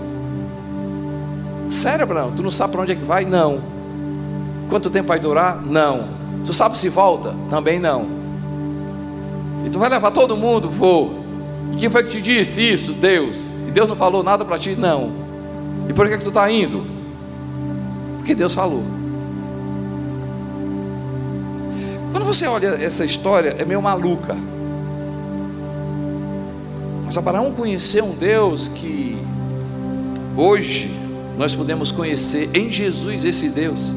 sério, 1.70 2.04
Abraão, 2.04 2.32
tu 2.32 2.42
não 2.42 2.50
sabe 2.50 2.72
para 2.72 2.82
onde 2.82 2.92
é 2.92 2.94
que 2.94 3.04
vai? 3.04 3.24
Não. 3.24 3.62
Quanto 4.68 4.90
tempo 4.90 5.08
vai 5.08 5.18
durar? 5.18 5.62
Não. 5.62 6.08
Tu 6.44 6.52
sabe 6.52 6.76
se 6.76 6.90
volta? 6.90 7.34
Também 7.48 7.78
não. 7.78 8.06
E 9.64 9.70
tu 9.70 9.78
vai 9.78 9.88
levar 9.88 10.10
todo 10.10 10.36
mundo? 10.36 10.68
Vou. 10.68 11.24
E 11.72 11.76
quem 11.76 11.88
foi 11.88 12.04
que 12.04 12.10
te 12.10 12.20
disse 12.20 12.60
isso? 12.60 12.92
Deus. 12.92 13.54
E 13.66 13.70
Deus 13.70 13.88
não 13.88 13.96
falou 13.96 14.22
nada 14.22 14.44
para 14.44 14.58
ti? 14.58 14.76
Não. 14.76 15.10
E 15.88 15.92
por 15.94 16.06
que, 16.06 16.18
que 16.18 16.24
tu 16.24 16.28
está 16.28 16.50
indo? 16.50 16.86
Porque 18.18 18.34
Deus 18.34 18.54
falou. 18.54 18.82
Quando 22.12 22.24
você 22.26 22.46
olha 22.46 22.68
essa 22.68 23.04
história, 23.04 23.56
é 23.58 23.64
meio 23.64 23.80
maluca. 23.80 24.36
Mas 27.14 27.18
Abraão 27.18 27.52
conheceu 27.52 28.06
um 28.06 28.16
Deus 28.16 28.66
que 28.66 29.16
hoje 30.36 30.90
nós 31.38 31.54
podemos 31.54 31.92
conhecer 31.92 32.50
em 32.52 32.68
Jesus 32.68 33.22
esse 33.22 33.50
Deus. 33.50 33.94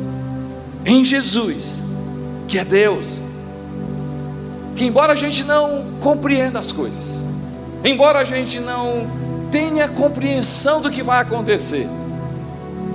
Em 0.86 1.04
Jesus, 1.04 1.84
que 2.48 2.60
é 2.60 2.64
Deus. 2.64 3.20
Que 4.76 4.86
embora 4.86 5.14
a 5.14 5.16
gente 5.16 5.44
não 5.44 5.84
compreenda 6.00 6.60
as 6.60 6.72
coisas, 6.72 7.24
embora 7.84 8.20
a 8.20 8.24
gente 8.24 8.60
não 8.60 9.08
tenha 9.50 9.88
compreensão 9.88 10.80
do 10.80 10.92
que 10.92 11.02
vai 11.02 11.20
acontecer, 11.20 11.88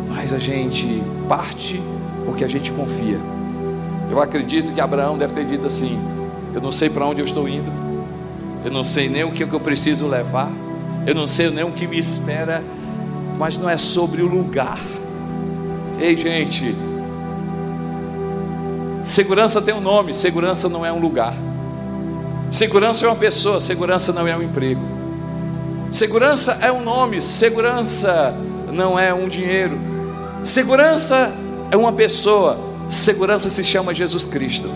mas 0.09 0.33
a 0.33 0.39
gente 0.39 1.03
parte 1.29 1.83
porque 2.25 2.45
a 2.45 2.49
gente 2.49 2.71
confia 2.71 3.19
eu 4.09 4.21
acredito 4.21 4.73
que 4.75 4.81
Abraão 4.81 5.17
deve 5.17 5.33
ter 5.33 5.47
dito 5.47 5.67
assim: 5.67 5.99
Eu 6.53 6.61
não 6.61 6.71
sei 6.71 6.91
para 6.91 7.07
onde 7.07 7.21
eu 7.21 7.25
estou 7.25 7.49
indo, 7.49 7.73
eu 8.65 8.71
não 8.71 8.85
sei 8.85 9.09
nem 9.09 9.25
o 9.25 9.33
que 9.33 9.43
eu 9.43 9.61
preciso 9.61 10.07
levar, 10.07 10.51
eu 11.07 11.15
não 11.15 11.27
sei 11.27 11.51
nem 11.51 11.65
o 11.65 11.73
que 11.73 11.87
me 11.87 11.99
espera, 11.99 12.63
mas 13.39 13.59
não 13.59 13.69
é 13.69 13.77
sobre 13.77 14.23
o 14.23 14.27
lugar. 14.27 14.79
Ei, 16.01 16.17
gente, 16.17 16.75
segurança 19.05 19.61
tem 19.61 19.75
um 19.75 19.81
nome, 19.81 20.15
segurança 20.15 20.69
não 20.69 20.85
é 20.85 20.93
um 20.93 21.01
lugar. 21.01 21.35
Segurança 22.51 23.07
é 23.07 23.09
uma 23.09 23.17
pessoa, 23.17 23.61
segurança 23.61 24.13
não 24.13 24.27
é 24.27 24.37
um 24.37 24.43
emprego. 24.43 24.83
Segurança 25.91 26.59
é 26.61 26.71
um 26.71 26.83
nome, 26.83 27.21
segurança 27.21 28.35
não 28.73 28.99
é 28.99 29.13
um 29.13 29.29
dinheiro. 29.29 29.79
Segurança 30.45 31.33
é 31.71 31.77
uma 31.77 31.93
pessoa, 31.93 32.73
Segurança 32.93 33.49
se 33.49 33.65
chama 33.65 33.95
Jesus 33.95 34.27
Cristo. 34.27 34.69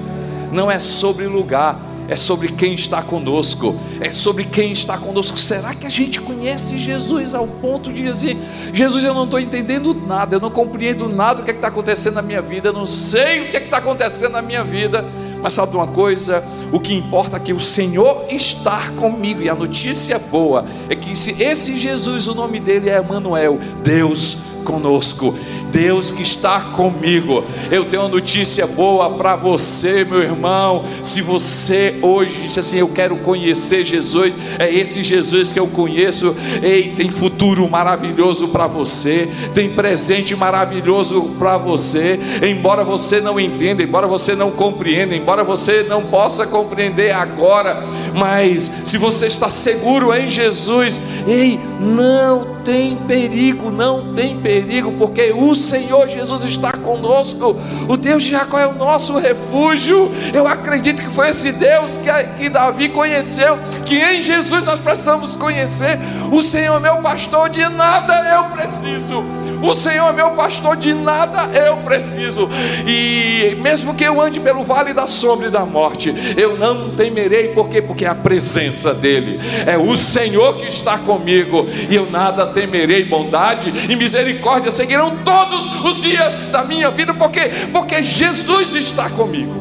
Não 0.51 0.71
é 0.71 0.79
sobre 0.79 1.27
o 1.27 1.31
lugar, 1.31 1.79
é 2.09 2.17
sobre 2.17 2.49
quem 2.49 2.75
está 2.75 3.03
conosco. 3.03 3.75
É 4.01 4.11
sobre 4.11 4.45
quem 4.45 4.73
está 4.73 4.97
conosco. 4.99 5.39
Será 5.39 5.75
que 5.75 5.87
a 5.87 5.91
gente 5.91 6.21
conhece 6.21 6.79
Jesus 6.79 7.35
ao 7.35 7.47
ponto 7.47 7.93
de 7.93 8.03
dizer: 8.03 8.37
Jesus, 8.73 9.03
eu 9.05 9.15
não 9.15 9.25
estou 9.25 9.41
entendendo 9.41 9.95
nada, 9.95 10.37
eu 10.37 10.41
não 10.41 10.51
compreendo 10.51 11.09
nada 11.09 11.41
do 11.41 11.45
que 11.45 11.51
é 11.51 11.55
está 11.55 11.69
acontecendo 11.69 12.15
na 12.15 12.23
minha 12.23 12.43
vida, 12.43 12.69
eu 12.69 12.73
não 12.73 12.87
sei 12.87 13.43
o 13.43 13.51
que 13.51 13.57
é 13.57 13.63
está 13.63 13.79
acontecendo 13.79 14.33
na 14.33 14.43
minha 14.43 14.63
vida. 14.63 15.05
Mas 15.43 15.53
sabe 15.53 15.77
uma 15.77 15.87
coisa? 15.87 16.43
O 16.73 16.81
que 16.81 16.95
importa 16.95 17.37
é 17.37 17.41
que 17.41 17.53
o 17.53 17.61
Senhor 17.61 18.25
está 18.29 18.91
comigo. 18.97 19.43
E 19.43 19.49
a 19.49 19.55
notícia 19.55 20.19
boa 20.19 20.65
é 20.89 20.97
que 20.97 21.13
esse 21.13 21.77
Jesus, 21.77 22.27
o 22.27 22.35
nome 22.35 22.59
dele 22.59 22.89
é 22.89 22.99
Emmanuel, 22.99 23.59
Deus 23.85 24.39
conosco. 24.65 25.37
Deus 25.77 26.11
que 26.11 26.23
está 26.23 26.59
comigo. 26.73 27.45
Eu 27.71 27.85
tenho 27.85 28.05
uma 28.05 28.09
notícia 28.09 28.67
boa 28.67 29.11
para 29.11 29.37
você, 29.37 30.07
meu 30.07 30.23
irmão. 30.23 30.87
Se 31.03 31.21
você 31.21 31.99
hoje 32.01 32.45
diz 32.45 32.57
assim, 32.57 32.79
eu 32.79 32.89
quero 32.89 33.19
conhecer 33.19 33.85
Jesus, 33.85 34.33
é 34.59 34.73
esse 34.73 35.03
Jesus 35.03 35.53
que 35.53 35.61
eu 35.61 35.67
conheço. 35.67 36.35
Ei, 36.63 36.95
tem 36.95 37.11
futuro 37.11 37.69
maravilhoso 37.69 38.49
para 38.49 38.67
você, 38.67 39.29
tem 39.53 39.69
presente 39.69 40.35
maravilhoso 40.35 41.33
para 41.39 41.59
você. 41.59 42.19
Embora 42.43 42.83
você 42.83 43.21
não 43.21 43.39
entenda, 43.39 43.83
embora 43.83 44.07
você 44.07 44.35
não 44.35 44.51
compreenda, 44.51 45.15
embora 45.15 45.45
você 45.45 45.83
não 45.83 46.05
possa 46.05 46.47
compreender 46.47 47.11
agora, 47.11 47.85
mas 48.15 48.63
se 48.87 48.97
você 48.97 49.27
está 49.27 49.51
seguro 49.51 50.15
em 50.15 50.27
Jesus, 50.27 50.99
ei, 51.29 51.61
não 51.79 52.57
tem 52.65 52.97
perigo, 52.97 53.71
não 53.71 54.15
tem 54.15 54.39
perigo, 54.39 54.91
porque 54.93 55.33
o 55.33 55.55
Senhor 55.67 56.09
Jesus 56.09 56.45
está 56.45 56.73
conosco. 56.73 57.57
O 57.89 57.97
Deus 57.97 58.23
de 58.23 58.31
Jacó 58.31 58.59
é 58.59 58.67
o 58.67 58.75
nosso 58.75 59.19
refúgio. 59.19 60.11
Eu 60.33 60.47
acredito 60.47 61.03
que 61.03 61.11
foi 61.11 61.29
esse 61.31 61.53
Deus 61.53 61.99
que, 61.99 62.11
que 62.39 62.49
Davi 62.49 62.89
conheceu, 62.89 63.59
que 63.85 63.97
em 63.97 64.23
Jesus 64.23 64.63
nós 64.63 64.79
precisamos 64.79 65.37
conhecer. 65.37 65.99
O 66.33 66.43
Senhor, 66.43 66.81
meu 66.81 66.97
pastor, 66.99 67.49
de 67.51 67.67
nada 67.69 68.15
eu 68.33 68.45
preciso. 68.57 69.25
O 69.63 69.75
Senhor 69.75 70.09
é 70.09 70.13
meu 70.13 70.31
pastor, 70.31 70.77
de 70.77 70.95
nada 70.95 71.51
eu 71.57 71.79
preciso. 71.79 72.49
E 72.87 73.57
mesmo 73.61 73.95
que 73.95 74.05
eu 74.05 74.21
ande 74.21 74.41
pelo 74.41 74.65
vale 74.65 74.93
da 74.93 75.07
sombra 75.07 75.49
e 75.49 75.51
da 75.51 75.65
morte, 75.65 76.13
eu 76.37 76.57
não 76.57 76.95
temerei, 76.95 77.49
por 77.49 77.69
quê? 77.69 77.81
Porque 77.81 78.05
é 78.05 78.09
a 78.09 78.15
presença 78.15 78.95
dEle, 78.95 79.41
é 79.67 79.77
o 79.79 79.97
Senhor 79.97 80.57
que 80.57 80.67
está 80.67 80.99
comigo, 80.99 81.67
e 81.89 81.95
eu 81.95 82.11
nada 82.11 82.47
temerei. 82.47 83.05
Bondade 83.05 83.73
e 83.91 83.97
misericórdia 83.97 84.71
seguirão 84.71 85.17
todos 85.25 85.85
os 85.85 86.03
dias 86.03 86.33
da 86.51 86.65
minha 86.65 86.91
vida, 86.91 87.15
porque 87.15 87.51
porque 87.73 88.03
Jesus 88.03 88.75
está 88.75 89.09
comigo. 89.11 89.55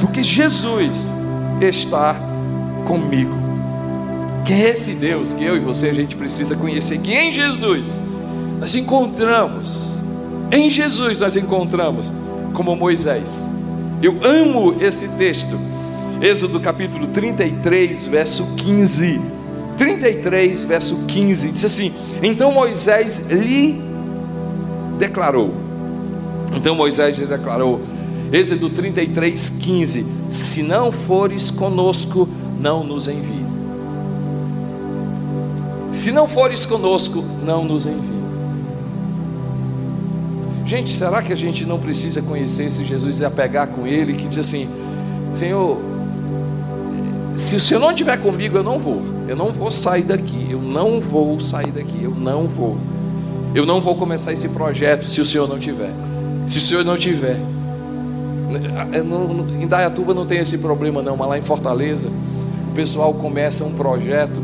Porque 0.00 0.22
Jesus 0.22 1.12
está 1.60 2.14
comigo. 2.86 3.34
Quem 4.44 4.62
é 4.62 4.70
esse 4.70 4.94
Deus 4.94 5.34
que 5.34 5.42
eu 5.44 5.56
e 5.56 5.60
você 5.60 5.88
a 5.88 5.92
gente 5.92 6.14
precisa 6.14 6.54
conhecer? 6.54 6.98
Que 6.98 7.12
em 7.12 7.32
Jesus 7.32 8.00
nós 8.60 8.74
encontramos, 8.74 10.00
em 10.50 10.70
Jesus 10.70 11.18
nós 11.18 11.36
encontramos, 11.36 12.12
como 12.54 12.74
Moisés. 12.74 13.48
Eu 14.02 14.18
amo 14.24 14.76
esse 14.80 15.08
texto, 15.08 15.58
Êxodo 16.20 16.60
capítulo 16.60 17.06
33, 17.06 18.06
verso 18.06 18.46
15. 18.56 19.20
33, 19.76 20.64
verso 20.64 20.96
15, 21.06 21.52
diz 21.52 21.64
assim: 21.64 21.92
Então 22.22 22.50
Moisés 22.50 23.22
lhe 23.28 23.80
declarou. 24.98 25.52
Então 26.54 26.74
Moisés 26.74 27.18
lhe 27.18 27.26
declarou, 27.26 27.80
Êxodo 28.32 28.70
33, 28.70 29.50
15: 29.50 30.06
Se 30.30 30.62
não 30.62 30.90
fores 30.90 31.50
conosco, 31.50 32.28
não 32.58 32.82
nos 32.82 33.06
envie. 33.06 33.44
Se 35.92 36.10
não 36.12 36.26
fores 36.26 36.66
conosco, 36.66 37.24
não 37.44 37.64
nos 37.64 37.86
envie. 37.86 38.15
Gente, 40.66 40.90
será 40.90 41.22
que 41.22 41.32
a 41.32 41.36
gente 41.36 41.64
não 41.64 41.78
precisa 41.78 42.20
conhecer 42.20 42.64
esse 42.64 42.84
Jesus 42.84 43.20
e 43.20 43.24
apegar 43.24 43.68
com 43.68 43.86
ele 43.86 44.14
que 44.14 44.26
diz 44.26 44.38
assim: 44.38 44.68
Senhor, 45.32 45.78
se 47.36 47.54
o 47.54 47.60
Senhor 47.60 47.78
não 47.78 47.90
estiver 47.90 48.16
comigo, 48.16 48.56
eu 48.56 48.64
não 48.64 48.80
vou. 48.80 49.00
Eu 49.28 49.36
não 49.36 49.52
vou 49.52 49.70
sair 49.70 50.02
daqui. 50.02 50.48
Eu 50.50 50.60
não 50.60 51.00
vou 51.00 51.38
sair 51.38 51.70
daqui. 51.70 52.02
Eu 52.02 52.10
não 52.10 52.48
vou. 52.48 52.76
Eu 53.54 53.64
não 53.64 53.80
vou 53.80 53.94
começar 53.94 54.32
esse 54.32 54.48
projeto 54.48 55.06
se 55.06 55.20
o 55.20 55.24
Senhor 55.24 55.48
não 55.48 55.58
tiver. 55.58 55.92
Se 56.46 56.58
o 56.58 56.60
Senhor 56.60 56.84
não 56.84 56.96
tiver. 56.96 57.38
Em 59.60 59.68
Dayatuba 59.68 60.14
não 60.14 60.26
tem 60.26 60.38
esse 60.40 60.58
problema 60.58 61.00
não, 61.00 61.16
mas 61.16 61.28
lá 61.28 61.38
em 61.38 61.42
Fortaleza 61.42 62.06
o 62.70 62.74
pessoal 62.74 63.14
começa 63.14 63.64
um 63.64 63.74
projeto 63.74 64.40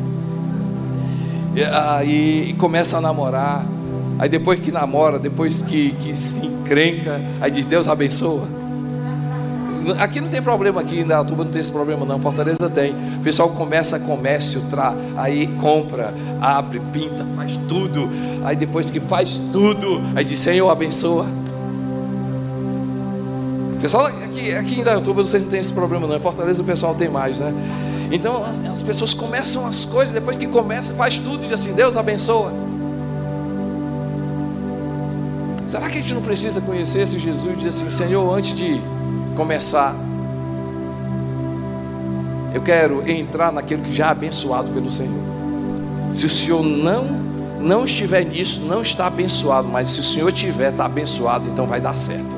e, 1.54 1.62
aí 1.62 2.54
começa 2.58 2.96
a 2.96 3.00
namorar 3.00 3.66
Aí 4.22 4.28
depois 4.28 4.60
que 4.60 4.70
namora, 4.70 5.18
depois 5.18 5.64
que, 5.64 5.90
que 5.94 6.14
se 6.14 6.46
encrenca, 6.46 7.20
aí 7.40 7.50
diz 7.50 7.66
Deus 7.66 7.88
abençoa. 7.88 8.46
Aqui 9.98 10.20
não 10.20 10.28
tem 10.28 10.40
problema, 10.40 10.80
aqui 10.80 11.00
em 11.00 11.04
Datuba 11.04 11.42
não 11.42 11.50
tem 11.50 11.60
esse 11.60 11.72
problema 11.72 12.06
não, 12.06 12.20
Fortaleza 12.20 12.70
tem. 12.70 12.94
O 13.16 13.20
pessoal 13.24 13.48
começa 13.48 13.98
comércio, 13.98 14.60
tra, 14.70 14.94
aí 15.16 15.48
compra, 15.60 16.14
abre, 16.40 16.80
pinta, 16.92 17.26
faz 17.34 17.58
tudo. 17.66 18.08
Aí 18.44 18.54
depois 18.54 18.92
que 18.92 19.00
faz 19.00 19.40
tudo, 19.50 20.00
aí 20.14 20.24
diz 20.24 20.38
Senhor 20.38 20.70
abençoa. 20.70 21.26
Pessoal, 23.80 24.06
aqui, 24.06 24.54
aqui 24.54 24.78
em 24.78 24.84
Datuba 24.84 25.24
você 25.24 25.40
não 25.40 25.48
tem 25.48 25.58
esse 25.58 25.72
problema 25.72 26.06
não, 26.06 26.14
em 26.14 26.20
Fortaleza 26.20 26.62
o 26.62 26.64
pessoal 26.64 26.94
tem 26.94 27.08
mais, 27.08 27.40
né? 27.40 27.52
Então 28.12 28.44
as, 28.44 28.60
as 28.70 28.82
pessoas 28.84 29.14
começam 29.14 29.66
as 29.66 29.84
coisas, 29.84 30.14
depois 30.14 30.36
que 30.36 30.46
começa, 30.46 30.94
faz 30.94 31.18
tudo 31.18 31.42
e 31.42 31.48
diz 31.48 31.54
assim, 31.54 31.72
Deus 31.72 31.96
abençoa. 31.96 32.70
Será 35.72 35.88
que 35.88 35.96
a 35.96 36.00
gente 36.02 36.12
não 36.12 36.20
precisa 36.20 36.60
conhecer 36.60 37.00
esse 37.00 37.18
Jesus 37.18 37.50
e 37.50 37.56
dizer 37.56 37.68
assim, 37.70 37.90
Senhor, 37.90 38.30
antes 38.36 38.54
de 38.54 38.78
começar, 39.34 39.94
eu 42.52 42.60
quero 42.60 43.10
entrar 43.10 43.50
naquilo 43.50 43.82
que 43.82 43.90
já 43.90 44.08
é 44.08 44.10
abençoado 44.10 44.68
pelo 44.68 44.92
Senhor. 44.92 45.22
Se 46.10 46.26
o 46.26 46.28
Senhor 46.28 46.62
não 46.62 47.06
não 47.58 47.86
estiver 47.86 48.22
nisso, 48.22 48.60
não 48.60 48.82
está 48.82 49.06
abençoado, 49.06 49.66
mas 49.66 49.88
se 49.88 50.00
o 50.00 50.02
Senhor 50.02 50.30
tiver, 50.30 50.72
está 50.72 50.84
abençoado, 50.84 51.48
então 51.48 51.66
vai 51.66 51.80
dar 51.80 51.96
certo. 51.96 52.36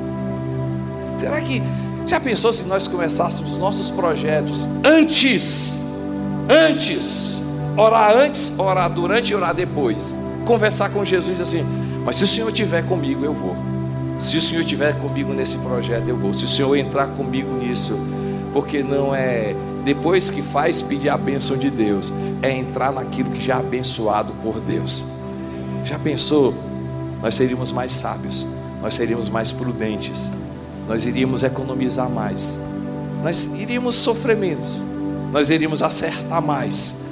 Será 1.16 1.40
que 1.40 1.60
já 2.06 2.20
pensou 2.20 2.52
se 2.52 2.62
nós 2.62 2.86
começássemos 2.86 3.56
nossos 3.56 3.90
projetos 3.90 4.68
antes, 4.84 5.82
antes, 6.48 7.42
orar 7.76 8.16
antes, 8.16 8.56
orar 8.56 8.88
durante 8.88 9.32
e 9.32 9.34
orar 9.34 9.52
depois, 9.52 10.16
conversar 10.44 10.90
com 10.90 11.04
Jesus 11.04 11.40
assim, 11.40 11.66
mas 12.04 12.16
se 12.16 12.24
o 12.24 12.26
Senhor 12.26 12.48
estiver 12.48 12.84
comigo, 12.84 13.24
eu 13.24 13.32
vou. 13.32 13.56
Se 14.18 14.36
o 14.36 14.40
Senhor 14.40 14.60
estiver 14.60 14.94
comigo 15.00 15.32
nesse 15.32 15.58
projeto, 15.58 16.08
eu 16.08 16.16
vou. 16.16 16.32
Se 16.32 16.44
o 16.44 16.48
Senhor 16.48 16.76
entrar 16.76 17.08
comigo 17.08 17.52
nisso, 17.56 17.98
porque 18.52 18.82
não 18.82 19.14
é 19.14 19.54
depois 19.84 20.30
que 20.30 20.40
faz 20.40 20.80
pedir 20.80 21.08
a 21.08 21.18
bênção 21.18 21.56
de 21.56 21.70
Deus, 21.70 22.12
é 22.42 22.50
entrar 22.50 22.92
naquilo 22.92 23.30
que 23.30 23.40
já 23.40 23.56
é 23.56 23.58
abençoado 23.58 24.32
por 24.42 24.60
Deus. 24.60 25.18
Já 25.84 25.98
pensou? 25.98 26.54
Nós 27.22 27.34
seríamos 27.34 27.72
mais 27.72 27.92
sábios, 27.92 28.46
nós 28.80 28.94
seríamos 28.94 29.28
mais 29.28 29.50
prudentes, 29.50 30.30
nós 30.88 31.04
iríamos 31.06 31.42
economizar 31.42 32.08
mais, 32.08 32.58
nós 33.22 33.44
iríamos 33.58 33.94
sofrer 33.94 34.36
menos, 34.36 34.82
nós 35.32 35.50
iríamos 35.50 35.82
acertar 35.82 36.42
mais. 36.42 37.04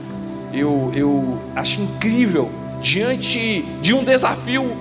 Eu, 0.52 0.90
eu 0.94 1.38
acho 1.56 1.80
incrível 1.80 2.50
diante 2.82 3.62
de 3.80 3.94
um 3.94 4.04
desafio 4.04 4.76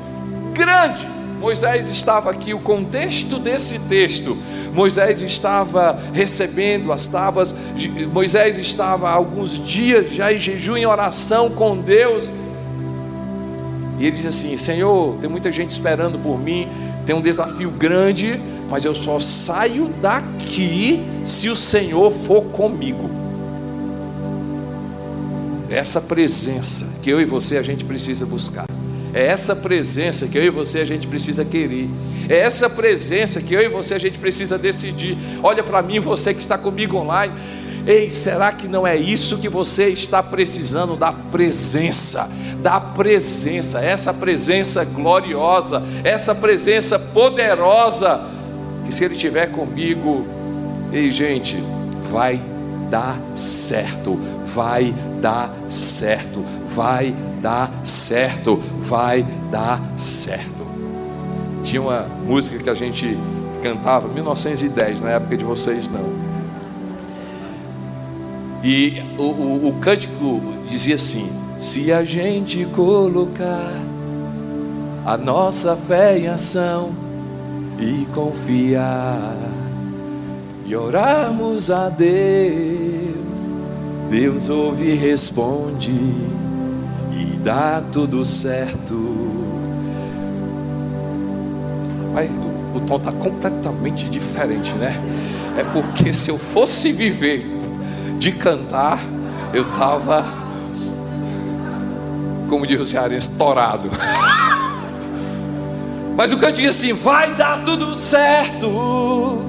grande. 0.53 1.07
Moisés 1.39 1.89
estava 1.89 2.29
aqui, 2.29 2.53
o 2.53 2.59
contexto 2.59 3.39
desse 3.39 3.79
texto. 3.79 4.37
Moisés 4.73 5.21
estava 5.21 5.99
recebendo 6.13 6.91
as 6.91 7.07
tábuas, 7.07 7.53
Moisés 8.13 8.57
estava 8.57 9.09
há 9.09 9.13
alguns 9.13 9.57
dias 9.65 10.13
já 10.13 10.31
em 10.31 10.37
jejum 10.37 10.77
em 10.77 10.85
oração 10.85 11.49
com 11.49 11.77
Deus. 11.77 12.31
E 13.99 14.05
ele 14.05 14.15
diz 14.15 14.25
assim: 14.25 14.55
Senhor, 14.57 15.17
tem 15.19 15.29
muita 15.29 15.51
gente 15.51 15.71
esperando 15.71 16.19
por 16.19 16.39
mim, 16.39 16.67
tem 17.05 17.15
um 17.15 17.21
desafio 17.21 17.71
grande, 17.71 18.39
mas 18.69 18.85
eu 18.85 18.95
só 18.95 19.19
saio 19.19 19.89
daqui 20.01 21.03
se 21.23 21.49
o 21.49 21.55
Senhor 21.55 22.11
for 22.11 22.43
comigo 22.45 23.20
essa 25.71 26.01
presença 26.01 26.99
que 27.01 27.09
eu 27.09 27.21
e 27.21 27.25
você 27.25 27.57
a 27.57 27.63
gente 27.63 27.85
precisa 27.85 28.25
buscar. 28.25 28.65
É 29.13 29.25
essa 29.25 29.55
presença 29.55 30.27
que 30.27 30.37
eu 30.37 30.43
e 30.43 30.49
você 30.49 30.79
a 30.79 30.85
gente 30.85 31.07
precisa 31.07 31.43
querer. 31.43 31.89
É 32.29 32.39
essa 32.39 32.69
presença 32.69 33.41
que 33.41 33.53
eu 33.53 33.61
e 33.61 33.67
você 33.67 33.93
a 33.93 33.99
gente 33.99 34.19
precisa 34.19 34.57
decidir. 34.57 35.17
Olha 35.41 35.63
para 35.63 35.81
mim, 35.81 35.99
você 35.99 36.33
que 36.33 36.39
está 36.39 36.57
comigo 36.57 36.97
online. 36.97 37.33
Ei, 37.85 38.09
será 38.09 38.51
que 38.51 38.67
não 38.67 38.85
é 38.85 38.95
isso 38.95 39.39
que 39.39 39.49
você 39.49 39.87
está 39.87 40.21
precisando 40.21 40.95
da 40.95 41.11
presença? 41.11 42.29
Da 42.61 42.79
presença, 42.79 43.79
essa 43.79 44.13
presença 44.13 44.85
gloriosa, 44.85 45.81
essa 46.03 46.35
presença 46.35 46.99
poderosa. 46.99 48.21
Que 48.85 48.93
se 48.93 49.03
Ele 49.03 49.15
estiver 49.15 49.47
comigo, 49.47 50.25
ei, 50.91 51.09
gente, 51.09 51.57
vai 52.11 52.39
dar 52.89 53.19
certo, 53.35 54.19
vai 54.45 54.93
dar 55.21 55.53
certo, 55.69 56.43
vai 56.65 57.15
dar 57.41 57.71
certo, 57.85 58.57
vai 58.79 59.25
dar 59.51 59.81
certo. 59.97 60.65
Tinha 61.63 61.81
uma 61.81 62.07
música 62.25 62.57
que 62.57 62.69
a 62.69 62.73
gente 62.73 63.17
cantava, 63.61 64.07
1910, 64.07 65.01
na 65.01 65.11
época 65.11 65.37
de 65.37 65.45
vocês 65.45 65.87
não. 65.89 66.11
E 68.63 69.01
o, 69.17 69.23
o, 69.23 69.67
o 69.69 69.73
cântico 69.73 70.41
dizia 70.67 70.95
assim: 70.95 71.29
se 71.57 71.91
a 71.91 72.03
gente 72.03 72.65
colocar 72.65 73.71
a 75.05 75.17
nossa 75.17 75.75
fé 75.75 76.17
em 76.17 76.27
ação 76.27 76.91
e 77.79 78.05
confiar 78.13 79.35
e 80.65 80.75
orarmos 80.75 81.71
a 81.71 81.89
Deus 81.89 83.00
Deus 84.11 84.49
ouve 84.49 84.91
e 84.91 84.93
responde 84.93 85.89
e 85.89 87.39
dá 87.41 87.81
tudo 87.93 88.25
certo. 88.25 88.93
Mas 92.13 92.29
o 92.75 92.79
tom 92.81 92.97
está 92.97 93.13
completamente 93.13 94.09
diferente, 94.09 94.73
né? 94.73 95.01
É 95.57 95.63
porque 95.63 96.13
se 96.13 96.29
eu 96.29 96.37
fosse 96.37 96.91
viver 96.91 97.45
de 98.19 98.33
cantar, 98.33 98.99
eu 99.53 99.61
estava, 99.61 100.25
como 102.49 102.67
diz 102.67 102.81
o 102.81 102.85
cearense, 102.85 103.31
estourado. 103.31 103.89
Mas 106.17 106.33
o 106.33 106.37
canto 106.37 106.55
diz 106.55 106.67
assim: 106.67 106.91
vai 106.91 107.33
dar 107.33 107.63
tudo 107.63 107.95
certo, 107.95 109.45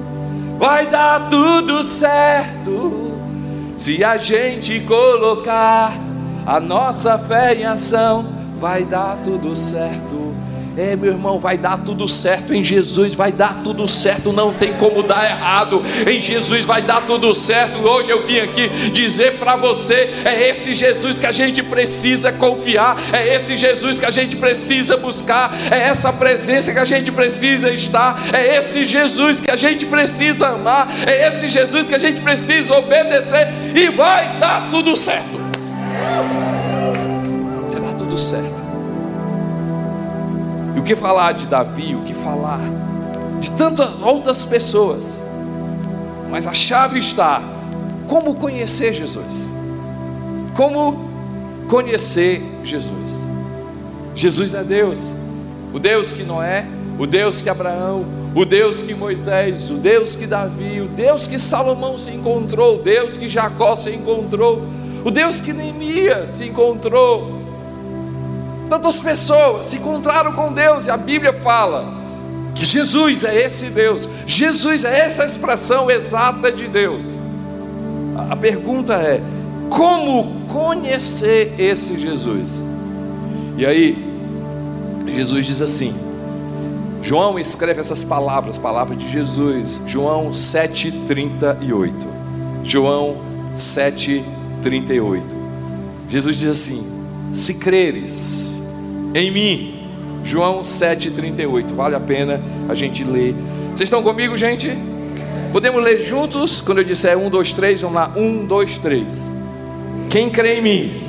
vai 0.57 0.87
dar 0.87 1.27
tudo 1.27 1.83
certo, 1.83 3.02
se 3.77 4.03
a 4.03 4.17
gente 4.17 4.79
colocar 4.81 5.93
a 6.45 6.59
nossa 6.59 7.17
fé 7.17 7.55
em 7.55 7.65
ação, 7.65 8.25
vai 8.59 8.85
dar 8.85 9.17
tudo 9.17 9.55
certo. 9.55 10.33
É, 10.75 10.95
meu 10.95 11.11
irmão, 11.11 11.39
vai 11.39 11.55
dar 11.55 11.77
tudo 11.77 12.07
certo 12.07 12.51
em 12.51 12.63
Jesus, 12.63 13.13
vai 13.13 13.31
dar 13.31 13.61
tudo 13.63 13.87
certo, 13.87 14.33
não 14.33 14.51
tem 14.51 14.73
como 14.73 15.03
dar 15.03 15.29
errado. 15.29 15.83
Em 16.07 16.19
Jesus 16.19 16.65
vai 16.65 16.81
dar 16.81 17.05
tudo 17.05 17.31
certo. 17.33 17.77
Hoje 17.87 18.09
eu 18.09 18.25
vim 18.25 18.39
aqui 18.39 18.67
dizer 18.89 19.37
para 19.37 19.55
você: 19.55 20.09
é 20.25 20.49
esse 20.49 20.73
Jesus 20.73 21.19
que 21.19 21.27
a 21.27 21.31
gente 21.31 21.61
precisa 21.61 22.33
confiar, 22.33 22.97
é 23.13 23.35
esse 23.35 23.55
Jesus 23.55 23.99
que 23.99 24.05
a 24.05 24.11
gente 24.11 24.35
precisa 24.35 24.97
buscar, 24.97 25.53
é 25.71 25.79
essa 25.79 26.11
presença 26.11 26.73
que 26.73 26.79
a 26.79 26.85
gente 26.85 27.11
precisa 27.11 27.69
estar, 27.69 28.33
é 28.33 28.57
esse 28.57 28.83
Jesus 28.83 29.39
que 29.39 29.51
a 29.51 29.55
gente 29.55 29.85
precisa 29.85 30.47
amar, 30.47 30.87
é 31.05 31.27
esse 31.27 31.49
Jesus 31.49 31.85
que 31.85 31.93
a 31.93 31.99
gente 31.99 32.19
precisa 32.21 32.75
obedecer 32.75 33.47
e 33.75 33.89
vai 33.89 34.39
dar 34.39 34.71
tudo 34.71 34.95
certo. 34.95 35.39
Vai 37.71 37.79
dar 37.79 37.93
tudo 37.93 38.17
certo. 38.17 38.52
O 40.83 40.85
que 40.85 40.97
falar 40.97 41.31
de 41.31 41.47
Davi, 41.47 41.95
o 41.95 42.01
que 42.01 42.13
falar 42.13 42.59
de 43.39 43.51
tantas 43.51 43.89
outras 44.01 44.43
pessoas. 44.43 45.23
Mas 46.29 46.45
a 46.45 46.53
chave 46.53 46.99
está 46.99 47.41
como 48.05 48.35
conhecer 48.35 48.91
Jesus. 48.91 49.49
Como 50.57 51.09
conhecer 51.69 52.41
Jesus. 52.65 53.23
Jesus 54.13 54.53
é 54.53 54.61
Deus, 54.61 55.15
o 55.73 55.79
Deus 55.79 56.11
que 56.11 56.23
Noé, 56.23 56.65
o 56.99 57.07
Deus 57.07 57.41
que 57.41 57.49
Abraão, 57.49 58.03
o 58.35 58.43
Deus 58.43 58.81
que 58.81 58.93
Moisés, 58.93 59.69
o 59.71 59.75
Deus 59.75 60.17
que 60.17 60.27
Davi, 60.27 60.81
o 60.81 60.89
Deus 60.89 61.27
que 61.27 61.39
Salomão 61.39 61.97
se 61.97 62.11
encontrou, 62.11 62.75
o 62.75 62.79
Deus 62.79 63.15
que 63.15 63.29
Jacó 63.29 63.73
se 63.77 63.89
encontrou, 63.89 64.61
o 65.05 65.09
Deus 65.09 65.39
que 65.39 65.53
Neemias 65.53 66.27
se 66.27 66.45
encontrou, 66.45 67.42
Tantas 68.73 68.99
pessoas 68.99 69.67
se 69.67 69.75
encontraram 69.75 70.33
com 70.33 70.51
Deus 70.51 70.87
e 70.87 70.89
a 70.89 70.97
Bíblia 70.97 71.31
fala 71.31 71.93
que 72.55 72.65
Jesus 72.65 73.23
é 73.23 73.43
esse 73.43 73.67
Deus, 73.67 74.09
Jesus 74.25 74.83
é 74.83 75.01
essa 75.01 75.23
expressão 75.23 75.91
exata 75.91 76.51
de 76.51 76.67
Deus. 76.67 77.19
A 78.31 78.35
pergunta 78.35 78.95
é: 78.95 79.21
como 79.69 80.47
conhecer 80.47 81.53
esse 81.59 81.99
Jesus? 81.99 82.65
E 83.59 83.63
aí, 83.63 84.11
Jesus 85.05 85.45
diz 85.45 85.61
assim: 85.61 85.93
João 86.99 87.37
escreve 87.37 87.79
essas 87.79 88.03
palavras, 88.03 88.57
palavras 88.57 88.97
de 88.97 89.07
Jesus, 89.07 89.83
João 89.85 90.31
7,38. 90.31 92.07
João 92.63 93.17
7,38. 93.55 95.21
Jesus 96.09 96.35
diz 96.37 96.49
assim: 96.49 96.83
Se 97.35 97.53
creres, 97.53 98.62
em 99.13 99.31
mim. 99.31 99.79
João 100.23 100.61
7,38. 100.61 101.73
Vale 101.73 101.95
a 101.95 101.99
pena 101.99 102.41
a 102.69 102.75
gente 102.75 103.03
ler. 103.03 103.35
Vocês 103.69 103.87
estão 103.87 104.01
comigo, 104.01 104.37
gente? 104.37 104.71
Podemos 105.51 105.83
ler 105.83 105.99
juntos? 105.99 106.61
Quando 106.61 106.79
eu 106.79 106.83
disser 106.83 107.17
um, 107.17 107.29
dois, 107.29 107.53
três, 107.53 107.81
vamos 107.81 107.95
lá. 107.95 108.11
Um, 108.15 108.45
dois, 108.45 108.77
três. 108.77 109.29
Quem 110.09 110.29
crê 110.29 110.59
em 110.59 110.61
mim, 110.61 111.03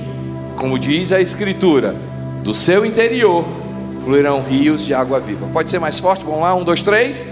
como 0.56 0.78
diz 0.78 1.12
a 1.12 1.20
Escritura, 1.20 1.94
do 2.42 2.52
seu 2.52 2.84
interior 2.84 3.44
fluirão 4.04 4.42
rios 4.42 4.84
de 4.84 4.92
água 4.92 5.18
viva. 5.18 5.46
Pode 5.52 5.70
ser 5.70 5.78
mais 5.78 5.98
forte? 5.98 6.24
Vamos 6.24 6.40
lá. 6.40 6.54
Um, 6.54 6.64
dois, 6.64 6.82
três. 6.82 7.26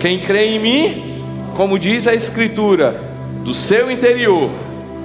Quem 0.00 0.18
crê 0.18 0.56
em 0.56 0.58
mim, 0.58 1.22
como 1.54 1.78
diz 1.78 2.06
a 2.06 2.14
Escritura, 2.14 3.02
do 3.44 3.52
seu 3.52 3.90
interior 3.90 4.50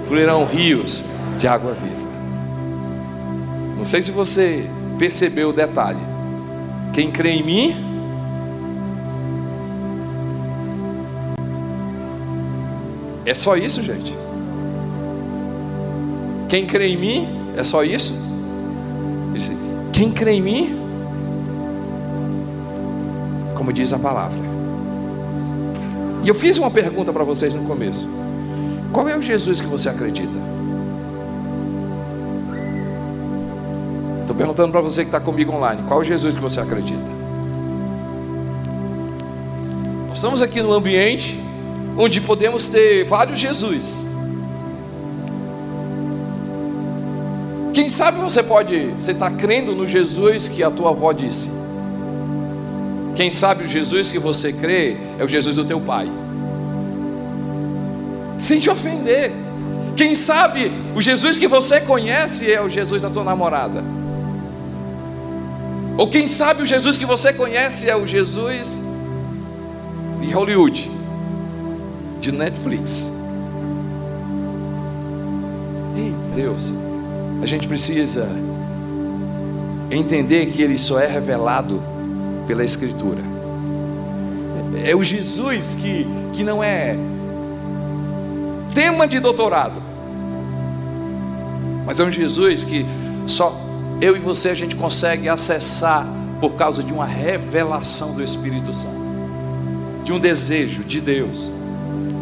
fluirão 0.07 0.45
rios 0.45 1.03
de 1.37 1.47
água 1.47 1.73
viva. 1.73 2.11
Não 3.77 3.85
sei 3.85 4.01
se 4.01 4.11
você 4.11 4.65
percebeu 5.01 5.49
o 5.49 5.53
detalhe. 5.53 5.97
Quem 6.93 7.09
crê 7.09 7.31
em 7.31 7.43
mim, 7.43 7.75
é 13.25 13.33
só 13.33 13.57
isso, 13.57 13.81
gente. 13.81 14.15
Quem 16.47 16.67
crê 16.67 16.89
em 16.89 16.97
mim, 16.97 17.27
é 17.57 17.63
só 17.63 17.83
isso. 17.83 18.13
Quem 19.91 20.11
crê 20.11 20.33
em 20.33 20.41
mim, 20.43 20.79
como 23.55 23.73
diz 23.73 23.91
a 23.93 23.97
palavra. 23.97 24.37
E 26.23 26.29
eu 26.29 26.35
fiz 26.35 26.59
uma 26.59 26.69
pergunta 26.69 27.11
para 27.11 27.23
vocês 27.23 27.55
no 27.55 27.63
começo: 27.63 28.07
qual 28.93 29.09
é 29.09 29.17
o 29.17 29.21
Jesus 29.21 29.61
que 29.61 29.67
você 29.67 29.89
acredita? 29.89 30.40
Perguntando 34.41 34.71
para 34.71 34.81
você 34.81 35.01
que 35.03 35.09
está 35.09 35.19
comigo 35.19 35.53
online: 35.53 35.83
qual 35.87 36.03
Jesus 36.03 36.33
que 36.33 36.41
você 36.41 36.59
acredita? 36.59 37.11
Nós 40.09 40.17
estamos 40.17 40.41
aqui 40.41 40.61
no 40.63 40.73
ambiente 40.73 41.39
onde 41.95 42.19
podemos 42.19 42.67
ter 42.67 43.05
vários 43.05 43.37
Jesus. 43.37 44.07
Quem 47.71 47.87
sabe 47.87 48.19
você 48.19 48.41
pode, 48.41 48.87
você 48.99 49.11
está 49.11 49.29
crendo 49.29 49.75
no 49.75 49.87
Jesus 49.87 50.47
que 50.47 50.63
a 50.63 50.71
tua 50.71 50.89
avó 50.89 51.13
disse. 51.13 51.51
Quem 53.15 53.29
sabe 53.29 53.63
o 53.63 53.67
Jesus 53.67 54.11
que 54.11 54.17
você 54.17 54.51
crê 54.51 54.97
é 55.19 55.23
o 55.23 55.27
Jesus 55.27 55.55
do 55.55 55.63
teu 55.63 55.79
pai. 55.79 56.09
Sem 58.37 58.59
te 58.59 58.69
ofender. 58.69 59.31
Quem 59.95 60.15
sabe 60.15 60.71
o 60.95 61.01
Jesus 61.01 61.37
que 61.37 61.47
você 61.47 61.81
conhece 61.81 62.51
é 62.51 62.59
o 62.59 62.67
Jesus 62.67 63.03
da 63.03 63.09
tua 63.09 63.23
namorada. 63.23 64.00
Ou 65.97 66.07
quem 66.07 66.25
sabe 66.25 66.63
o 66.63 66.65
Jesus 66.65 66.97
que 66.97 67.05
você 67.05 67.33
conhece 67.33 67.89
é 67.89 67.95
o 67.95 68.07
Jesus 68.07 68.81
de 70.21 70.31
Hollywood, 70.31 70.89
de 72.19 72.31
Netflix. 72.31 73.11
Ei, 75.97 76.13
Deus, 76.35 76.73
a 77.41 77.45
gente 77.45 77.67
precisa 77.67 78.27
entender 79.89 80.47
que 80.47 80.61
Ele 80.61 80.77
só 80.77 80.99
é 80.99 81.07
revelado 81.07 81.83
pela 82.47 82.63
Escritura. 82.63 83.31
É 84.83 84.95
o 84.95 85.03
Jesus 85.03 85.75
que, 85.75 86.07
que 86.33 86.43
não 86.43 86.63
é 86.63 86.95
tema 88.73 89.07
de 89.07 89.19
doutorado, 89.19 89.81
mas 91.85 91.99
é 91.99 92.03
um 92.03 92.11
Jesus 92.11 92.63
que 92.63 92.85
só 93.27 93.53
eu 94.01 94.17
e 94.17 94.19
você 94.19 94.49
a 94.49 94.55
gente 94.55 94.75
consegue 94.75 95.29
acessar 95.29 96.05
por 96.39 96.55
causa 96.55 96.83
de 96.83 96.91
uma 96.91 97.05
revelação 97.05 98.15
do 98.15 98.23
Espírito 98.23 98.73
Santo, 98.73 98.99
de 100.03 100.11
um 100.11 100.19
desejo 100.19 100.83
de 100.83 100.99
Deus, 100.99 101.51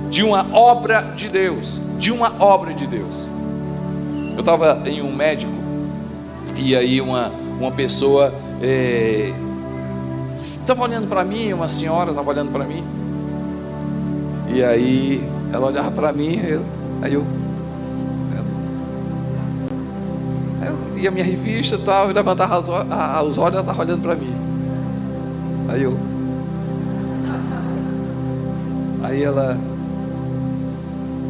de 0.10 0.22
uma 0.22 0.46
obra 0.54 1.14
de 1.16 1.30
Deus, 1.30 1.80
de 1.98 2.12
uma 2.12 2.34
obra 2.44 2.74
de 2.74 2.86
Deus. 2.86 3.30
Eu 4.34 4.42
estava 4.42 4.82
em 4.86 5.02
um 5.02 5.16
médico 5.16 5.52
e 6.58 6.76
aí 6.76 7.00
uma, 7.00 7.32
uma 7.58 7.72
pessoa 7.72 8.34
estava 10.36 10.82
é, 10.82 10.84
olhando 10.84 11.08
para 11.08 11.24
mim, 11.24 11.54
uma 11.54 11.70
senhora 11.70 12.10
estava 12.10 12.30
olhando 12.30 12.52
para 12.52 12.66
mim 12.66 12.84
e 14.54 14.64
aí 14.64 15.24
ela 15.54 15.68
olhava 15.68 15.92
para 15.92 16.12
mim, 16.12 16.42
eu, 16.46 16.66
aí 17.02 17.14
eu 17.14 17.26
e 21.00 21.08
a 21.08 21.12
minha 21.12 21.24
revista 21.24 21.76
e 21.76 21.80
tal, 21.80 22.08
eu 22.10 22.14
levantava 22.14 22.60
os 22.60 22.70
olhos, 22.70 23.38
ela 23.38 23.62
estava 23.62 23.82
olhando 23.82 24.02
para 24.02 24.16
mim. 24.16 24.36
Aí 25.70 25.84
eu. 25.84 25.98
Aí 29.04 29.24
ela. 29.24 29.58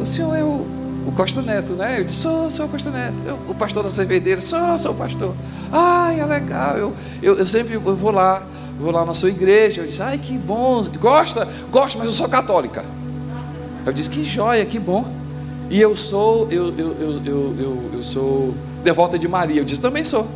O 0.00 0.04
senhor 0.04 0.34
é 0.34 0.42
o, 0.42 0.66
o 1.06 1.12
Costa 1.14 1.42
Neto, 1.42 1.74
né? 1.74 2.00
Eu 2.00 2.04
disse, 2.04 2.22
sou, 2.22 2.50
sou 2.50 2.66
o 2.66 2.68
Costa 2.68 2.90
Neto. 2.90 3.24
Eu, 3.24 3.38
o 3.48 3.54
pastor 3.54 3.82
da 3.82 3.90
cervedeira, 3.90 4.40
sou, 4.40 4.78
sou 4.78 4.92
o 4.92 4.94
pastor. 4.94 5.34
Ai, 5.70 6.20
é 6.20 6.24
legal. 6.24 6.76
Eu, 6.76 6.94
eu, 7.22 7.36
eu 7.36 7.46
sempre 7.46 7.74
eu 7.74 7.80
vou 7.80 8.10
lá, 8.10 8.42
vou 8.78 8.90
lá 8.90 9.04
na 9.04 9.14
sua 9.14 9.28
igreja. 9.28 9.82
Eu 9.82 9.86
disse, 9.86 10.02
ai, 10.02 10.18
que 10.18 10.36
bom. 10.36 10.82
Gosta? 10.98 11.46
Gosto, 11.70 11.98
mas 11.98 12.06
eu 12.06 12.12
sou 12.12 12.28
católica. 12.28 12.84
Eu 13.86 13.92
disse, 13.92 14.10
que 14.10 14.24
joia, 14.24 14.64
que 14.64 14.78
bom. 14.78 15.19
E 15.70 15.80
eu 15.80 15.96
sou, 15.96 16.48
eu, 16.50 16.74
eu, 16.76 16.96
eu, 16.98 17.22
eu, 17.24 17.90
eu, 17.92 18.02
sou 18.02 18.52
devota 18.82 19.16
de 19.16 19.28
Maria. 19.28 19.60
Eu 19.60 19.64
disse, 19.64 19.80
também 19.80 20.02
sou. 20.02 20.26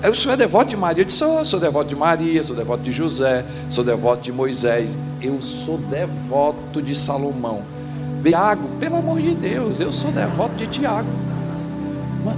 Eu 0.00 0.14
sou 0.14 0.30
é 0.30 0.36
devoto 0.36 0.70
de 0.70 0.76
Maria. 0.76 1.02
Eu 1.02 1.06
disse, 1.06 1.18
sou, 1.18 1.44
sou 1.44 1.58
devoto 1.58 1.88
de 1.88 1.96
Maria, 1.96 2.44
sou 2.44 2.54
devoto 2.54 2.84
de 2.84 2.92
José, 2.92 3.44
sou 3.68 3.82
devoto 3.82 4.22
de 4.22 4.30
Moisés. 4.30 4.96
Eu 5.20 5.42
sou 5.42 5.78
devoto 5.78 6.80
de 6.80 6.94
Salomão. 6.94 7.62
Tiago, 8.22 8.68
pelo 8.78 8.96
amor 8.96 9.20
de 9.20 9.34
Deus, 9.34 9.80
eu 9.80 9.92
sou 9.92 10.12
devoto 10.12 10.54
de 10.54 10.68
Tiago. 10.68 11.08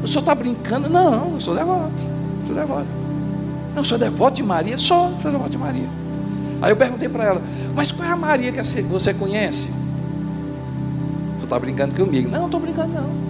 O 0.02 0.08
senhor 0.08 0.20
está 0.20 0.34
brincando? 0.34 0.88
Não, 0.88 1.34
eu 1.34 1.40
sou 1.40 1.54
devoto. 1.54 1.92
Sou 2.46 2.54
devoto. 2.54 2.88
Não, 3.76 3.84
sou 3.84 3.98
devoto 3.98 4.36
de 4.36 4.42
Maria? 4.42 4.78
Sou, 4.78 5.12
sou 5.20 5.30
devoto 5.30 5.50
de 5.50 5.58
Maria. 5.58 5.88
Aí 6.62 6.72
eu 6.72 6.76
perguntei 6.76 7.08
para 7.08 7.24
ela, 7.24 7.42
mas 7.74 7.92
qual 7.92 8.08
é 8.08 8.12
a 8.12 8.16
Maria 8.16 8.50
que 8.50 8.62
você 8.82 9.12
conhece? 9.12 9.70
Você 11.38 11.46
está 11.46 11.58
brincando 11.58 11.94
comigo? 11.94 12.28
Não, 12.28 12.40
não 12.40 12.46
estou 12.46 12.60
brincando 12.60 12.92
não. 12.92 13.28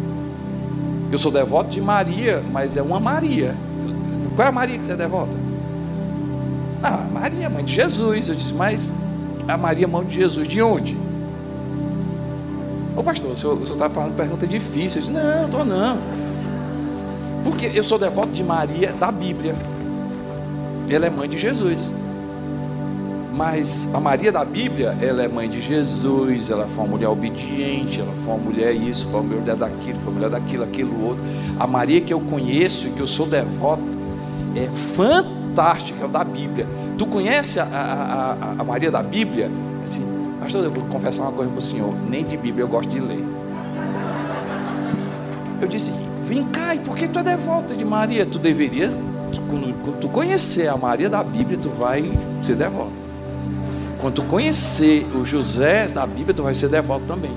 Eu 1.12 1.18
sou 1.18 1.31
devoto 1.31 1.71
de 1.71 1.81
Maria, 1.81 2.42
mas 2.51 2.77
é 2.77 2.83
uma 2.83 2.99
Maria. 2.99 3.55
Qual 4.35 4.47
é 4.47 4.49
a 4.49 4.53
Maria 4.53 4.79
que 4.79 4.85
você 4.85 4.92
é 4.92 4.97
devota? 4.97 5.37
Ah, 6.83 7.05
Maria, 7.12 7.51
mãe 7.51 7.64
de 7.64 7.75
Jesus. 7.75 8.29
Eu 8.29 8.35
disse, 8.35 8.55
mas 8.55 8.92
a 9.47 9.57
Maria, 9.57 9.87
mãe 9.87 10.05
de 10.05 10.14
Jesus, 10.14 10.49
de 10.49 10.62
onde? 10.62 10.97
Ô 12.97 13.03
pastor, 13.03 13.33
o 13.33 13.37
senhor 13.37 13.62
está 13.62 13.90
falando 13.90 14.16
pergunta 14.16 14.47
difícil. 14.47 15.01
Eu 15.01 15.07
disse, 15.07 15.12
não, 15.12 15.44
estou 15.44 15.64
não. 15.64 15.99
Porque 17.44 17.71
eu 17.75 17.85
sou 17.85 17.99
devoto 17.99 18.33
de 18.33 18.42
Maria 18.42 18.92
da 18.94 19.12
Bíblia. 19.12 19.55
Ela 20.88 21.07
é 21.07 21.11
mãe 21.11 21.29
de 21.29 21.37
Jesus. 21.37 21.92
Mas 23.38 23.88
a 23.94 24.01
Maria 24.01 24.33
da 24.33 24.44
Bíblia, 24.44 24.98
ela 25.01 25.22
é 25.22 25.29
mãe 25.29 25.48
de 25.48 25.61
Jesus, 25.61 26.51
ela 26.51 26.66
foi 26.66 26.83
uma 26.83 26.90
mulher 26.96 27.09
obediente, 27.09 28.01
ela 28.01 28.12
foi 28.12 28.35
uma 28.35 28.42
mulher 28.42 28.72
isso, 28.72 29.09
foi 29.11 29.20
uma 29.20 29.37
mulher 29.37 29.55
daquilo, 29.55 29.96
foi 30.01 30.09
uma 30.09 30.12
mulher 30.14 30.31
daquilo, 30.31 30.64
aquilo 30.64 31.07
outro. 31.07 31.22
A 31.57 31.64
Maria 31.64 32.01
que 32.01 32.12
eu 32.12 32.20
conheço 32.20 32.88
e 32.88 32.90
que 32.90 32.98
eu 32.98 33.07
sou 33.07 33.27
devota 33.27 33.81
é 34.57 34.68
fantástica, 34.68 36.05
é 36.05 36.09
da 36.09 36.24
Bíblia. 36.24 36.66
Tu 36.98 37.07
conhece 37.07 37.61
a, 37.61 37.62
a, 37.62 38.33
a, 38.33 38.51
a 38.59 38.64
Maria 38.64 38.90
da 38.90 39.05
Bíblia? 39.05 39.48
Assim, 39.87 40.03
pastor, 40.40 40.64
eu 40.64 40.72
vou 40.72 40.83
confessar 40.87 41.22
uma 41.22 41.33
coisa 41.33 41.48
para 41.48 41.61
o 41.61 41.62
senhor, 41.62 41.94
nem 42.11 42.24
de 42.24 42.37
Bíblia 42.37 42.64
eu 42.64 42.68
gosto 42.68 42.88
de 42.88 42.98
ler. 42.98 43.24
Eu 45.62 45.68
disse, 45.68 45.92
vem 46.24 46.42
cá, 46.42 46.74
e 46.74 46.81
por 46.81 46.96
que 46.96 47.07
tu 47.07 47.20
é 47.20 47.22
devota 47.22 47.72
de 47.72 47.85
Maria? 47.85 48.27
Tu 48.27 48.40
deveria, 48.40 48.90
quando, 49.48 50.01
tu 50.01 50.09
conhecer 50.09 50.66
a 50.66 50.77
Maria 50.77 51.09
da 51.09 51.22
Bíblia, 51.22 51.57
tu 51.57 51.68
vai 51.68 52.03
ser 52.42 52.57
devota. 52.57 53.08
Quando 53.98 54.22
conhecer 54.22 55.04
o 55.14 55.24
José 55.24 55.88
da 55.88 56.06
Bíblia, 56.06 56.32
tu 56.32 56.42
vai 56.44 56.54
ser 56.54 56.68
devoto 56.68 57.04
também. 57.06 57.32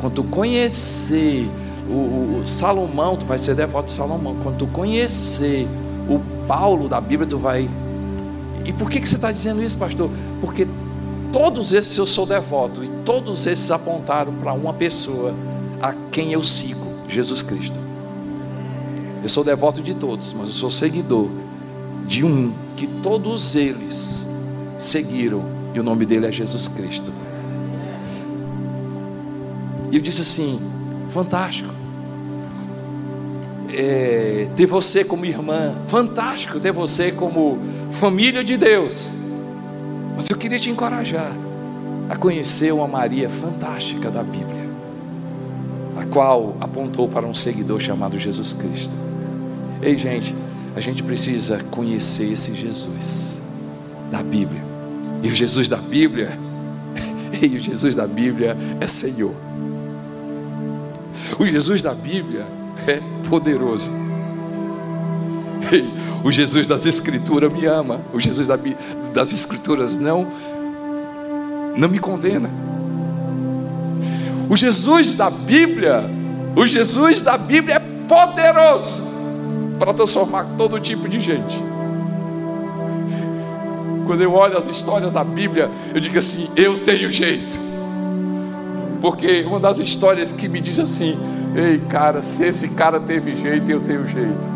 Quando 0.00 0.24
conhecer 0.24 1.48
o, 1.88 2.40
o 2.40 2.46
Salomão, 2.46 3.16
tu 3.16 3.26
vai 3.26 3.38
ser 3.38 3.54
devoto 3.54 3.86
de 3.86 3.92
Salomão. 3.92 4.36
Quando 4.42 4.66
conhecer 4.66 5.68
o 6.08 6.18
Paulo 6.46 6.88
da 6.88 7.00
Bíblia, 7.00 7.28
tu 7.28 7.38
vai. 7.38 7.70
E 8.64 8.72
por 8.72 8.90
que, 8.90 9.00
que 9.00 9.08
você 9.08 9.16
está 9.16 9.30
dizendo 9.30 9.62
isso, 9.62 9.76
pastor? 9.78 10.10
Porque 10.40 10.66
todos 11.32 11.72
esses 11.72 11.96
eu 11.96 12.06
sou 12.06 12.26
devoto 12.26 12.82
e 12.82 12.88
todos 13.04 13.46
esses 13.46 13.70
apontaram 13.70 14.32
para 14.34 14.52
uma 14.52 14.74
pessoa 14.74 15.32
a 15.80 15.94
quem 16.10 16.32
eu 16.32 16.42
sigo, 16.42 16.86
Jesus 17.08 17.40
Cristo. 17.40 17.78
Eu 19.22 19.28
sou 19.28 19.44
devoto 19.44 19.80
de 19.80 19.94
todos, 19.94 20.32
mas 20.32 20.48
eu 20.48 20.54
sou 20.54 20.70
seguidor 20.70 21.28
de 22.06 22.24
um 22.24 22.52
que 22.76 22.86
todos 22.86 23.54
eles 23.54 24.26
seguiram 24.78 25.59
e 25.74 25.80
o 25.80 25.82
nome 25.82 26.04
dele 26.06 26.26
é 26.26 26.32
Jesus 26.32 26.68
Cristo. 26.68 27.12
E 29.90 29.96
eu 29.96 30.00
disse 30.00 30.20
assim: 30.20 30.60
fantástico. 31.10 31.70
É, 33.72 34.48
ter 34.56 34.66
você 34.66 35.04
como 35.04 35.24
irmã, 35.24 35.76
fantástico 35.86 36.58
ter 36.58 36.72
você 36.72 37.12
como 37.12 37.58
família 37.90 38.42
de 38.42 38.56
Deus. 38.56 39.10
Mas 40.16 40.28
eu 40.28 40.36
queria 40.36 40.58
te 40.58 40.70
encorajar 40.70 41.32
a 42.08 42.16
conhecer 42.16 42.72
uma 42.72 42.88
Maria 42.88 43.30
fantástica 43.30 44.10
da 44.10 44.24
Bíblia, 44.24 44.68
a 45.96 46.04
qual 46.06 46.56
apontou 46.60 47.08
para 47.08 47.24
um 47.24 47.34
seguidor 47.34 47.78
chamado 47.78 48.18
Jesus 48.18 48.52
Cristo. 48.52 48.94
Ei, 49.80 49.96
gente, 49.96 50.34
a 50.74 50.80
gente 50.80 51.02
precisa 51.04 51.62
conhecer 51.70 52.32
esse 52.32 52.52
Jesus 52.54 53.40
da 54.10 54.22
Bíblia. 54.22 54.69
E 55.22 55.28
o 55.28 55.30
Jesus 55.30 55.68
da 55.68 55.76
Bíblia, 55.76 56.38
e 57.40 57.56
o 57.56 57.60
Jesus 57.60 57.94
da 57.94 58.06
Bíblia 58.06 58.56
é 58.80 58.86
Senhor. 58.86 59.34
O 61.38 61.46
Jesus 61.46 61.82
da 61.82 61.94
Bíblia 61.94 62.46
é 62.86 63.00
poderoso. 63.28 63.90
O 66.24 66.32
Jesus 66.32 66.66
das 66.66 66.84
Escrituras 66.84 67.52
me 67.52 67.66
ama. 67.66 68.00
O 68.12 68.20
Jesus 68.20 68.46
das 69.12 69.32
Escrituras 69.32 69.96
não 69.96 70.26
não 71.76 71.88
me 71.88 71.98
condena. 71.98 72.50
O 74.48 74.56
Jesus 74.56 75.14
da 75.14 75.30
Bíblia, 75.30 76.10
o 76.56 76.66
Jesus 76.66 77.22
da 77.22 77.38
Bíblia 77.38 77.76
é 77.76 77.78
poderoso 77.78 79.04
para 79.78 79.94
transformar 79.94 80.44
todo 80.58 80.80
tipo 80.80 81.08
de 81.08 81.20
gente. 81.20 81.69
Quando 84.10 84.22
eu 84.22 84.34
olho 84.34 84.58
as 84.58 84.66
histórias 84.66 85.12
da 85.12 85.22
Bíblia, 85.22 85.70
eu 85.94 86.00
digo 86.00 86.18
assim: 86.18 86.50
eu 86.56 86.78
tenho 86.78 87.12
jeito. 87.12 87.60
Porque 89.00 89.42
uma 89.42 89.60
das 89.60 89.78
histórias 89.78 90.32
que 90.32 90.48
me 90.48 90.60
diz 90.60 90.80
assim: 90.80 91.16
ei, 91.54 91.78
cara, 91.88 92.20
se 92.20 92.44
esse 92.44 92.70
cara 92.70 92.98
teve 92.98 93.36
jeito, 93.36 93.70
eu 93.70 93.78
tenho 93.80 94.04
jeito. 94.08 94.50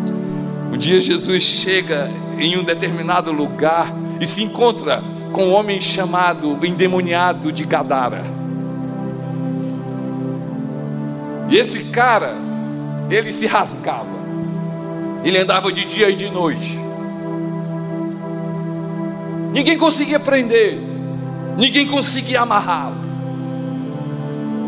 Um 0.73 0.77
dia 0.77 1.01
Jesus 1.01 1.45
chega 1.45 2.11
em 2.37 2.59
um 2.59 2.65
determinado 2.65 3.31
lugar 3.31 3.95
e 4.21 4.27
se 4.27 4.43
encontra 4.43 5.01
com 5.33 5.45
um 5.45 5.53
homem 5.53 5.81
chamado 5.81 6.59
endemoniado 6.67 7.53
de 7.53 7.63
Gadara. 7.63 8.25
E 11.49 11.57
esse 11.57 11.93
cara, 11.93 12.35
ele 13.09 13.33
se 13.33 13.47
rasgava, 13.47 14.19
ele 15.25 15.39
andava 15.39 15.73
de 15.73 15.85
dia 15.85 16.11
e 16.11 16.17
de 16.17 16.29
noite, 16.29 16.84
Ninguém 19.55 19.79
conseguia 19.79 20.19
prender, 20.19 20.81
ninguém 21.57 21.87
conseguia 21.87 22.41
amarrá-lo. 22.41 22.97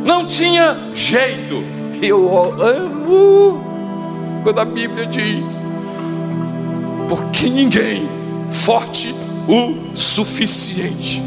Não 0.04 0.24
tinha 0.24 0.78
jeito. 0.94 1.60
Eu 2.00 2.62
amo 2.62 3.60
quando 4.44 4.60
a 4.60 4.64
Bíblia 4.64 5.06
diz: 5.06 5.60
porque 7.08 7.48
ninguém 7.48 8.08
forte 8.46 9.12
o 9.48 9.96
suficiente 9.96 11.20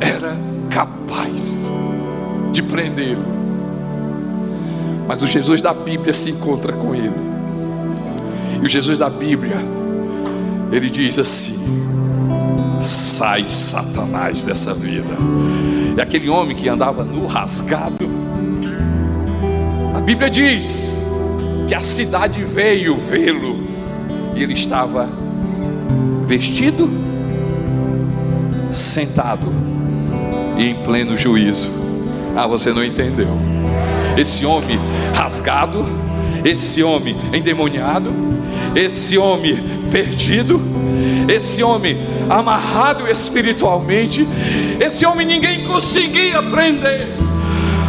era 0.00 0.36
capaz 0.68 1.70
de 2.50 2.60
prendê-lo. 2.60 3.24
Mas 5.06 5.22
o 5.22 5.26
Jesus 5.26 5.60
da 5.60 5.72
Bíblia 5.72 6.12
se 6.12 6.30
encontra 6.30 6.72
com 6.72 6.92
ele. 6.92 7.14
E 8.60 8.66
o 8.66 8.68
Jesus 8.68 8.98
da 8.98 9.08
Bíblia, 9.08 9.58
ele 10.72 10.90
diz 10.90 11.20
assim: 11.20 11.62
Sai, 12.82 13.46
Satanás, 13.46 14.42
dessa 14.42 14.74
vida. 14.74 15.14
E 15.96 16.00
aquele 16.00 16.28
homem 16.28 16.56
que 16.56 16.68
andava 16.68 17.04
no 17.04 17.26
rasgado, 17.26 18.08
a 19.94 20.00
Bíblia 20.00 20.28
diz 20.28 21.00
que 21.68 21.74
a 21.74 21.80
cidade 21.80 22.42
veio 22.42 22.96
vê-lo 22.96 23.62
e 24.34 24.42
ele 24.42 24.54
estava 24.54 25.08
vestido, 26.26 26.90
sentado 28.72 29.52
e 30.56 30.70
em 30.70 30.74
pleno 30.82 31.16
juízo. 31.16 31.70
Ah, 32.36 32.46
você 32.46 32.72
não 32.72 32.82
entendeu. 32.82 33.38
Esse 34.16 34.44
homem 34.44 34.78
rasgado, 35.14 35.84
esse 36.44 36.82
homem 36.82 37.16
endemoniado, 37.32 38.12
esse 38.74 39.16
homem 39.18 39.58
perdido, 39.90 40.60
esse 41.28 41.62
homem 41.62 41.98
amarrado 42.28 43.08
espiritualmente, 43.08 44.26
esse 44.80 45.04
homem 45.06 45.26
ninguém 45.26 45.64
conseguia 45.64 46.42
prender. 46.42 47.08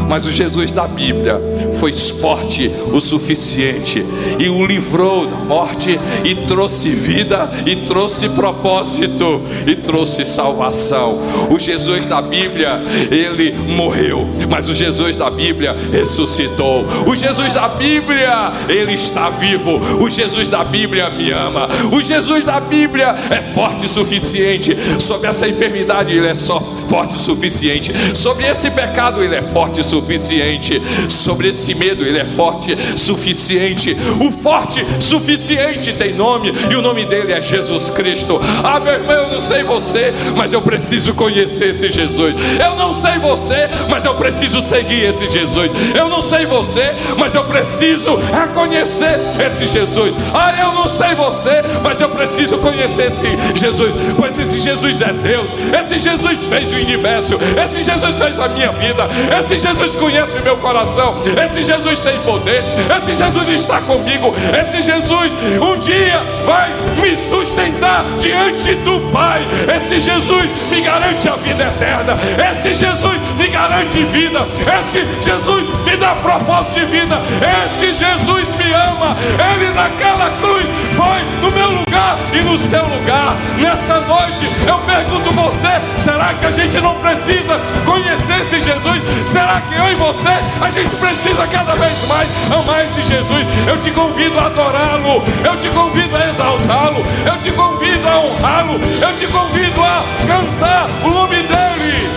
Mas 0.07 0.25
o 0.25 0.31
Jesus 0.31 0.71
da 0.71 0.87
Bíblia 0.87 1.39
foi 1.79 1.91
forte 1.91 2.71
o 2.91 2.99
suficiente 2.99 4.05
e 4.39 4.49
o 4.49 4.65
livrou 4.65 5.27
da 5.27 5.37
morte 5.37 5.99
e 6.23 6.35
trouxe 6.35 6.89
vida 6.89 7.49
e 7.65 7.75
trouxe 7.75 8.29
propósito 8.29 9.41
e 9.65 9.75
trouxe 9.75 10.25
salvação. 10.25 11.19
O 11.49 11.59
Jesus 11.59 12.05
da 12.05 12.21
Bíblia, 12.21 12.81
ele 13.11 13.51
morreu, 13.53 14.27
mas 14.49 14.69
o 14.69 14.75
Jesus 14.75 15.15
da 15.15 15.29
Bíblia 15.29 15.75
ressuscitou. 15.91 16.85
O 17.07 17.15
Jesus 17.15 17.53
da 17.53 17.67
Bíblia, 17.67 18.53
ele 18.69 18.93
está 18.93 19.29
vivo. 19.29 19.79
O 20.01 20.09
Jesus 20.09 20.47
da 20.47 20.63
Bíblia 20.63 21.09
me 21.09 21.31
ama. 21.31 21.67
O 21.91 22.01
Jesus 22.01 22.43
da 22.43 22.59
Bíblia 22.59 23.15
é 23.29 23.53
forte 23.53 23.85
o 23.85 23.89
suficiente 23.89 24.75
sobre 24.99 25.27
essa 25.27 25.47
enfermidade, 25.47 26.13
ele 26.13 26.27
é 26.27 26.33
só 26.33 26.59
forte 26.93 27.15
o 27.15 27.19
suficiente. 27.19 27.91
Sobre 28.15 28.45
esse 28.45 28.69
pecado, 28.69 29.23
Ele 29.23 29.35
é 29.35 29.41
forte 29.41 29.81
o 29.81 29.83
suficiente. 29.83 30.81
Sobre 31.09 31.47
esse 31.47 31.62
medo, 31.75 32.03
Ele 32.03 32.17
é 32.17 32.25
forte 32.25 32.75
o 32.95 32.97
suficiente. 32.97 33.95
O 34.19 34.31
forte 34.31 34.83
suficiente 34.99 35.93
tem 35.93 36.13
nome, 36.13 36.51
e 36.71 36.75
o 36.75 36.81
nome 36.81 37.05
dele 37.05 37.31
é 37.31 37.41
Jesus 37.41 37.89
Cristo. 37.91 38.39
Ah, 38.63 38.79
meu 38.79 38.93
irmão, 38.93 39.15
eu 39.15 39.31
não 39.33 39.39
sei 39.39 39.63
você, 39.63 40.13
mas 40.35 40.51
eu 40.53 40.61
preciso 40.61 41.13
conhecer 41.13 41.69
esse 41.69 41.91
Jesus. 41.91 42.33
Eu 42.59 42.75
não 42.75 42.93
sei 42.93 43.19
você, 43.19 43.69
mas 43.89 44.05
eu 44.05 44.15
preciso 44.15 44.59
seguir 44.59 45.03
esse 45.05 45.29
Jesus. 45.29 45.69
Eu 45.95 46.09
não 46.09 46.21
sei 46.21 46.45
você, 46.45 46.91
mas 47.17 47.35
eu 47.35 47.43
preciso 47.43 48.15
reconhecer 48.15 49.19
esse 49.45 49.67
Jesus. 49.67 50.13
Ah, 50.33 50.53
eu 50.59 50.73
não 50.73 50.87
sei 50.87 51.13
você, 51.15 51.61
mas 51.83 51.99
eu 51.99 52.09
preciso 52.09 52.57
conhecer 52.57 53.07
esse 53.07 53.27
Jesus, 53.55 53.91
pois 54.17 54.37
esse 54.39 54.59
Jesus 54.59 55.01
é 55.01 55.11
Deus. 55.13 55.49
Esse 55.79 55.97
Jesus 55.97 56.47
fez 56.47 56.71
o 56.71 56.75
universo. 56.75 57.37
Esse 57.63 57.83
Jesus 57.83 58.15
fez 58.15 58.39
a 58.39 58.47
minha 58.47 58.71
vida. 58.71 59.07
Esse 59.39 59.59
Jesus 59.59 59.95
conhece 59.95 60.39
meu 60.41 60.57
coração. 60.57 61.15
Esse 61.43 61.52
Jesus 61.61 61.99
tem 61.99 62.17
poder. 62.21 62.63
Esse 62.97 63.15
Jesus 63.15 63.47
está 63.49 63.81
comigo. 63.81 64.33
Esse 64.59 64.81
Jesus 64.81 65.31
um 65.61 65.77
dia 65.77 66.21
vai 66.45 66.69
me 67.01 67.15
sustentar 67.15 68.03
diante 68.19 68.75
do 68.75 68.99
Pai. 69.11 69.45
Esse 69.75 69.99
Jesus 69.99 70.49
me 70.71 70.81
garante 70.81 71.27
a 71.27 71.35
vida 71.35 71.63
eterna. 71.63 72.17
Esse 72.49 72.75
Jesus 72.75 73.19
me 73.37 73.47
garante 73.47 74.03
vida. 74.05 74.47
Esse 74.79 75.05
Jesus 75.21 75.63
me 75.85 75.97
dá 75.97 76.15
propósito 76.15 76.79
de 76.79 76.85
vida. 76.85 77.21
Esse 77.65 77.93
Jesus 77.93 78.47
me 78.55 78.73
ama. 78.73 79.15
Ele 79.53 79.73
naquela 79.73 80.31
cruz 80.41 80.65
foi 80.95 81.23
no 81.41 81.51
meu 81.51 81.69
lugar 81.71 82.17
e 82.33 82.41
no 82.41 82.57
seu 82.57 82.83
lugar. 82.83 83.35
Nessa 83.57 83.99
noite 84.01 84.47
eu 84.67 84.77
pergunto 84.79 85.31
você: 85.31 85.69
será 85.97 86.33
que 86.33 86.45
a 86.45 86.51
gente 86.51 86.79
não 86.79 86.95
precisa 86.95 87.59
conhecer 87.85 88.41
esse 88.41 88.61
Jesus? 88.61 89.01
Será 89.25 89.61
que 89.61 89.75
eu 89.75 89.91
e 89.91 89.95
você 89.95 90.33
a 90.61 90.69
gente 90.69 90.95
precisa 90.95 91.45
cada 91.47 91.75
vez 91.75 92.07
mais 92.07 92.29
amar 92.51 92.85
esse 92.85 93.01
Jesus? 93.03 93.45
Eu 93.67 93.77
te 93.77 93.91
convido 93.91 94.39
a 94.39 94.45
adorá-lo. 94.45 95.23
Eu 95.43 95.57
te 95.57 95.69
convido 95.69 96.15
a 96.15 96.29
exaltá-lo. 96.29 97.03
Eu 97.25 97.39
te 97.39 97.51
convido 97.51 98.07
a 98.07 98.19
honrá-lo. 98.19 98.79
Eu 99.01 99.17
te 99.17 99.27
convido 99.27 99.81
a 99.81 100.03
cantar 100.27 100.87
o 101.03 101.09
nome 101.09 101.43
dele. 101.43 102.12